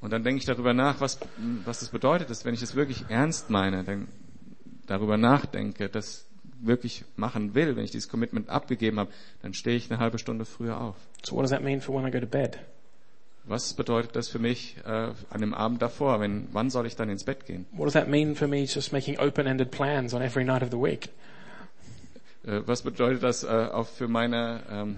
[0.00, 1.18] Und dann denke ich darüber nach, was,
[1.64, 4.06] was das bedeutet, dass wenn ich das wirklich ernst meine, dann
[4.86, 6.25] darüber nachdenke, das
[6.60, 9.10] wirklich machen will, wenn ich dieses Commitment abgegeben habe,
[9.42, 10.96] dann stehe ich eine halbe Stunde früher auf.
[11.24, 12.58] So what does that mean for when I go to bed?
[13.44, 14.88] Was bedeutet das für mich äh,
[15.30, 16.18] an dem Abend davor?
[16.20, 17.66] Wenn, wann soll ich dann ins Bett gehen?
[17.70, 20.78] What does that mean for me just making open-ended plans on every night of the
[20.78, 21.10] week?
[22.44, 24.96] Äh, was bedeutet das äh, auch für meine ähm,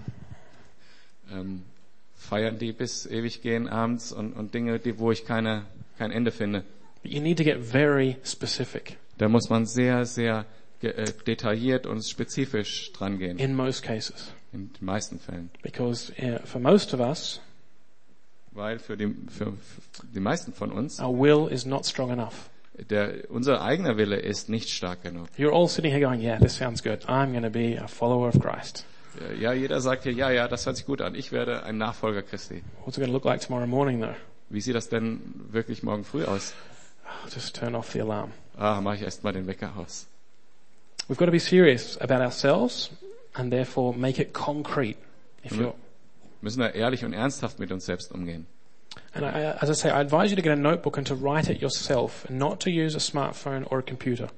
[1.31, 1.63] ähm,
[2.15, 5.65] Feiern, die bis ewig gehen abends und, und Dinge, die, wo ich keine,
[5.99, 6.63] kein Ende finde?
[7.03, 10.45] But you need to get very specific Da muss man sehr, sehr
[10.81, 13.37] äh, detailliert und spezifisch dran gehen.
[13.39, 14.31] in most cases.
[14.51, 15.49] In den meisten Fällen.
[15.61, 17.39] Because uh, for most of us,
[18.51, 22.49] Weil für die, für, für die meisten von uns, our will is not strong enough.
[22.89, 25.27] der, unser eigener Wille ist nicht stark genug.
[25.37, 27.05] You're all sitting here going, yeah, this sounds good.
[27.07, 28.85] I'm going to be a follower of Christ.
[29.31, 31.13] Äh, Ja, jeder sagt hier, ja, ja, das hört sich gut an.
[31.13, 32.63] Ich werde ein Nachfolger Christi.
[32.85, 34.15] What's it going to look like tomorrow morning though?
[34.49, 35.21] Wie sieht das denn
[35.51, 36.53] wirklich morgen früh aus?
[37.33, 38.31] Just turn off the alarm.
[38.57, 40.07] Ah, mache ich erst mal den Wecker aus.
[41.09, 42.91] We've got to be serious about ourselves
[43.35, 44.97] and therefore make it concrete.
[45.43, 45.73] If you're,
[46.41, 48.45] Müssen da ehrlich und ernsthaft mit uns selbst umgehen.
[49.13, 51.15] and I, I- as I say, I advise you to get a notebook and to
[51.15, 54.29] write it yourself and not to use a smartphone or a computer.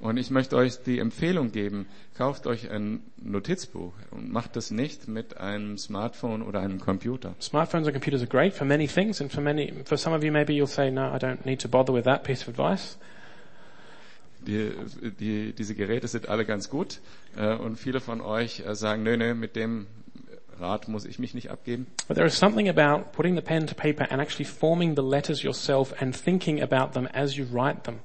[0.00, 5.08] Und ich möchte euch die Empfehlung geben, kauft euch ein Notizbuch und macht das nicht
[5.08, 7.34] mit einem Smartphone oder einem Computer.
[7.40, 10.30] Smartphones and computers are great for many things and for many, for some of you
[10.30, 12.96] maybe you'll say, no, I don't need to bother with that piece of advice.
[14.46, 14.70] Die,
[15.18, 17.00] die, diese Geräte sind alle ganz gut
[17.36, 19.86] äh, und viele von euch äh, sagen, nö, nö, mit dem
[20.58, 21.86] Rat muss ich mich nicht abgeben.
[22.06, 25.42] But there is something about putting the pen to paper and actually forming the letters
[25.42, 28.00] yourself and thinking about them as you write them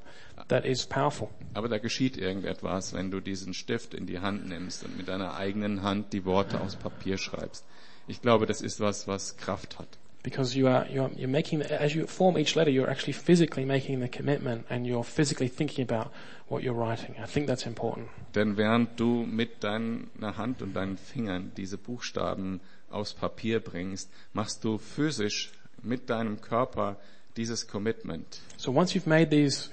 [0.47, 1.29] that is powerful.
[1.53, 5.35] Aber da geschieht irgendetwas, wenn du diesen Stift in die Hand nimmst und mit deiner
[5.35, 7.65] eigenen Hand die Worte aufs Papier schreibst.
[8.07, 9.87] Ich glaube, das ist was, was Kraft hat.
[10.23, 13.99] Because you are, you're, you're making, as you form each letter, you're actually physically making
[13.99, 16.13] the commitment and you're physically thinking about
[16.47, 17.15] what you're writing.
[17.21, 18.07] I think that's important.
[18.33, 24.63] Denn während du mit deiner Hand und deinen Fingern diese Buchstaben aufs Papier bringst, machst
[24.63, 25.51] du physisch
[25.81, 26.95] mit deinem Körper
[27.35, 28.39] dieses Commitment.
[28.57, 29.71] So once you've made these,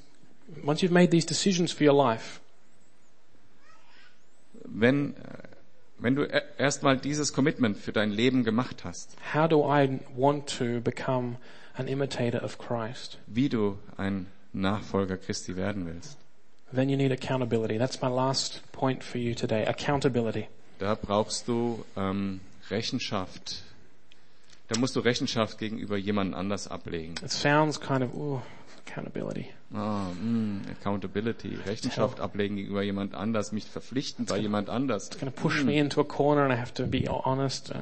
[0.65, 2.41] once you've made these decisions for your life,
[4.73, 5.15] Wenn,
[6.03, 10.47] wenn du e- erstmal dieses Commitment für dein Leben gemacht hast, how do I want
[10.59, 11.37] to become
[11.75, 13.19] an imitator of Christ?
[13.27, 16.17] wie du ein Nachfolger Christi werden willst,
[16.73, 17.79] Then you need accountability.
[17.79, 19.67] That's my last point for you today.
[19.67, 20.47] Accountability.
[20.79, 22.41] da brauchst du ähm,
[22.71, 23.63] Rechenschaft.
[24.69, 27.15] Da musst du Rechenschaft gegenüber jemand anders ablegen.
[27.25, 28.41] It sounds kind of, ooh,
[28.87, 29.47] accountability.
[29.73, 35.07] Ah, mm, accountability, Rechenschaft ablegen gegenüber jemand anders, mich verpflichten bei jemand anders.
[35.09, 37.71] It's to push me into a corner and I have to be honest.
[37.71, 37.75] Uh,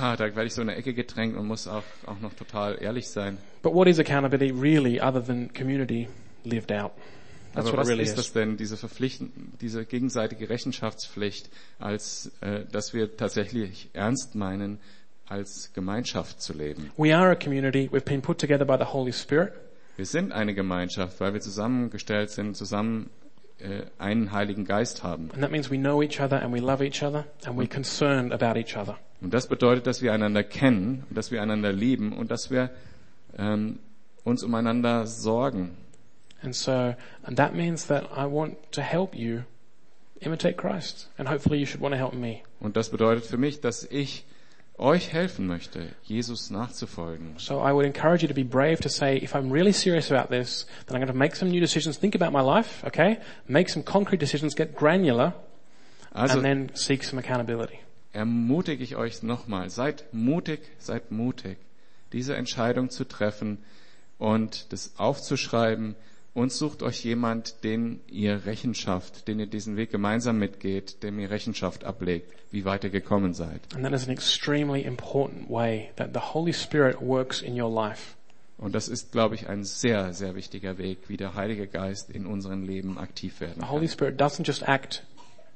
[0.00, 2.82] Ah, da werde ich so in eine Ecke gedrängt und muss auch, auch noch total
[2.82, 3.38] ehrlich sein.
[3.62, 6.08] but what is accountability really other than community
[6.44, 6.92] lived out?
[7.54, 8.32] That's Aber what was really ist das is.
[8.32, 11.48] denn, diese Verpflichten, diese gegenseitige Rechenschaftspflicht,
[11.78, 14.80] als äh, dass wir tatsächlich ernst meinen,
[15.28, 16.90] als Gemeinschaft zu leben?
[16.96, 17.88] We are a community.
[17.92, 19.52] We've been put together by the Holy Spirit.
[19.96, 23.10] Wir sind eine Gemeinschaft, weil wir zusammengestellt sind, zusammen
[23.58, 25.30] äh, einen Heiligen Geist haben.
[25.32, 28.32] And that means we know each other and we love each other and we're concerned
[28.32, 28.98] about each other.
[29.20, 32.70] Und das bedeutet, dass wir einander kennen, dass wir einander lieben und dass wir
[33.38, 33.78] ähm,
[34.24, 35.76] uns umeinander sorgen.
[36.42, 39.42] And so, and that means that I want to help you
[40.20, 41.08] imitate Christ.
[41.16, 42.40] And hopefully you should want to help me.
[42.60, 44.26] Und das bedeutet für mich, dass ich
[44.78, 47.34] euch helfen möchte, Jesus nachzufolgen.
[47.38, 50.28] So I would encourage you to be brave to say, if I'm really serious about
[50.30, 53.18] this, then I'm going to make some new decisions, think about my life, okay?
[53.46, 55.32] Make some concrete decisions, get granular,
[56.12, 57.80] Also and then seek some accountability.
[58.12, 61.58] ermutige ich euch nochmal, seid mutig, seid mutig,
[62.12, 63.58] diese Entscheidung zu treffen
[64.18, 65.96] und das aufzuschreiben
[66.34, 71.30] und sucht euch jemand, den ihr Rechenschaft, den ihr diesen Weg gemeinsam mitgeht, dem ihr
[71.30, 73.60] Rechenschaft ablegt, wie weit ihr gekommen seid.
[73.74, 78.16] And that is an extremely important way that the Holy Spirit works in your life.
[78.56, 82.24] Und das ist, glaube ich, ein sehr, sehr wichtiger Weg, wie der Heilige Geist in
[82.26, 83.92] unserem Leben aktiv werden The Holy kann.
[83.92, 85.04] Spirit doesn't just act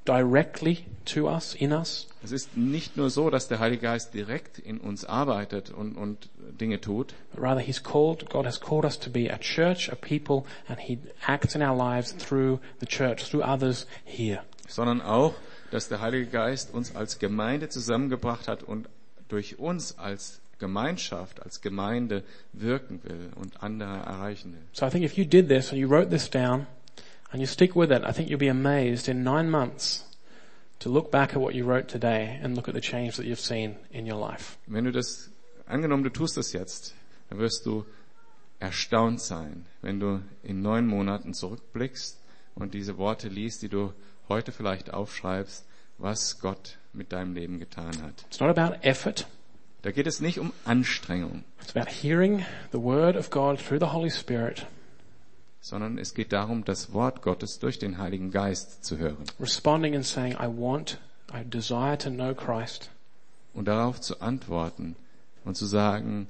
[0.08, 4.58] directly to us, in us, Es ist nicht nur so, dass der Heilige Geist direkt
[4.58, 6.30] in uns arbeitet und, und
[6.60, 9.94] Dinge tut, but rather He's called, God has called us to be a church, a
[9.94, 14.40] people, and He acts in our lives through the church, through others here.
[14.66, 15.34] sondern auch,
[15.70, 18.88] dass der Heilige Geist uns als Gemeinde zusammengebracht hat und
[19.28, 24.62] durch uns als Gemeinschaft, als Gemeinde wirken will und andere erreichen will.
[24.72, 26.66] So I think if you did this and you wrote this down
[27.32, 30.04] and you stick with it, I think you'll be amazed in nine months
[30.80, 33.40] to look back at what you wrote today and look at the change that you've
[33.40, 34.58] seen in your life.
[34.66, 35.30] Wenn du das,
[35.66, 36.94] angenommen du tust das jetzt,
[37.30, 37.84] dann wirst du
[38.60, 42.18] erstaunt sein, wenn du in neun Monaten zurückblickst
[42.54, 43.92] und diese Worte liest, die du
[44.28, 45.64] heute vielleicht aufschreibst,
[45.98, 48.24] was Gott mit deinem Leben getan hat.
[48.28, 49.26] It's not about effort.
[49.82, 53.92] Da geht es nicht um Anstrengung, It's about hearing the word of God through the
[53.92, 54.66] Holy Spirit,
[55.60, 60.04] sondern es geht darum, das Wort Gottes durch den Heiligen Geist zu hören responding and
[60.04, 60.98] saying, I want,
[61.32, 62.90] I desire to know Christ.
[63.54, 64.96] und darauf zu antworten
[65.44, 66.28] und zu sagen,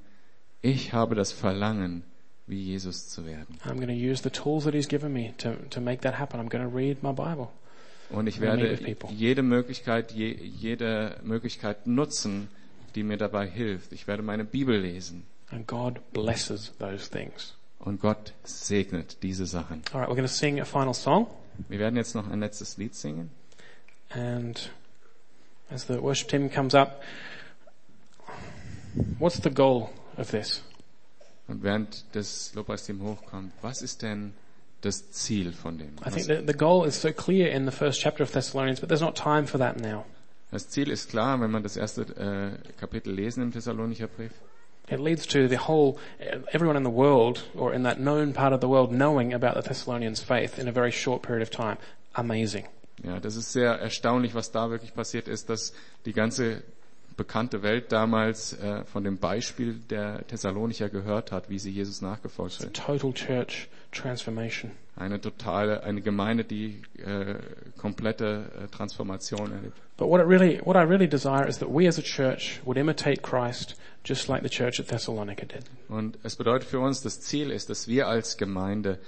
[0.63, 2.03] ich habe das Verlangen,
[2.47, 3.59] wie Jesus zu werden.
[3.65, 6.41] I'm going to use the tools that He's given me to, to make that happen.
[6.41, 7.49] I'm going to read my Bible.
[8.11, 8.79] Und ich werde
[9.11, 12.49] jede Möglichkeit, je, jede Möglichkeit nutzen,
[12.95, 13.93] die mir dabei hilft.
[13.93, 15.25] Ich werde meine Bibel lesen.
[15.51, 17.55] And God blesses those things.
[17.89, 19.81] Und Gott segnet diese Sachen.
[19.95, 21.27] All right, we're going to sing a final song.
[21.71, 23.31] Wir werden jetzt noch ein letztes Lied singen.
[24.11, 24.71] And
[25.71, 27.03] as the worship team comes up,
[29.19, 30.63] what's the goal of this?
[31.47, 34.35] Und während das Lobpreisteam hochkommt, was ist denn
[34.83, 35.97] das Ziel von dem?
[36.07, 39.01] I think the goal is so clear in the first chapter of Thessalonians, but there's
[39.01, 40.05] not time for that now.
[40.51, 44.33] das Ziel ist klar, wenn man das erste äh, Kapitel lesen im Thessalonicher Brief.
[44.91, 45.99] It leads to the whole,
[46.53, 49.63] everyone in the world, or in that known part of the world, knowing about the
[49.63, 51.77] Thessalonians' faith in a very short period of time.
[52.15, 52.65] Amazing.
[53.05, 55.73] Ja, das ist sehr erstaunlich, was da wirklich passiert ist, dass
[56.05, 56.63] die ganze
[57.17, 62.55] bekannte Welt damals äh, von dem Beispiel der Thessalonicher gehört hat, wie sie Jesus nachgefolgt
[62.55, 62.75] sind.
[62.75, 64.71] total church transformation.
[64.97, 67.35] Eine totale, eine Gemeinde, die äh,
[67.77, 69.77] komplette äh, Transformation erlebt.
[69.97, 72.77] But what it really, what I really desire is that we as a church would
[72.77, 73.77] imitate Christ
[74.09, 75.65] just like the church at Thessalonica did.
[75.89, 78.99] Und es bedeutet für uns, das Ziel ist, dass wir als Gemeinde,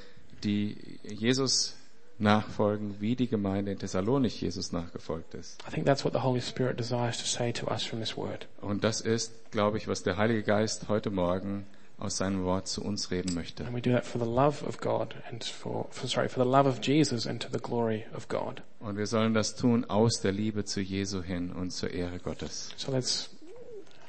[0.45, 1.77] die Jesus
[2.19, 5.63] nachfolgen, wie die Gemeinde in Thessalonich Jesus nachgefolgt ist.
[5.67, 8.47] I think that's what the Holy Spirit desires to say to us from this word.
[8.61, 11.67] Und das ist, glaube ich, was der Heilige Geist heute Morgen
[11.99, 13.65] aus seinem Wort zu uns reden möchte.
[13.65, 16.51] And we do that for the love of God and for, for sorry, for the
[16.51, 18.63] love of Jesus and to the glory of God.
[18.81, 22.71] Und wir sollen das tun aus der Liebe zu Jesu hin und zur Ehre Gottes.
[22.77, 23.31] So let's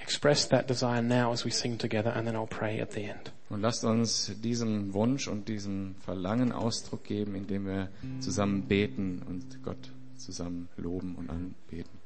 [0.01, 3.31] express that desire now as we sing together and then I'll pray at the end.
[3.49, 7.89] Und lasst uns diesem Wunsch und diesem Verlangen Ausdruck geben, indem wir
[8.19, 11.99] zusammen beten und Gott zusammen loben und anbeten.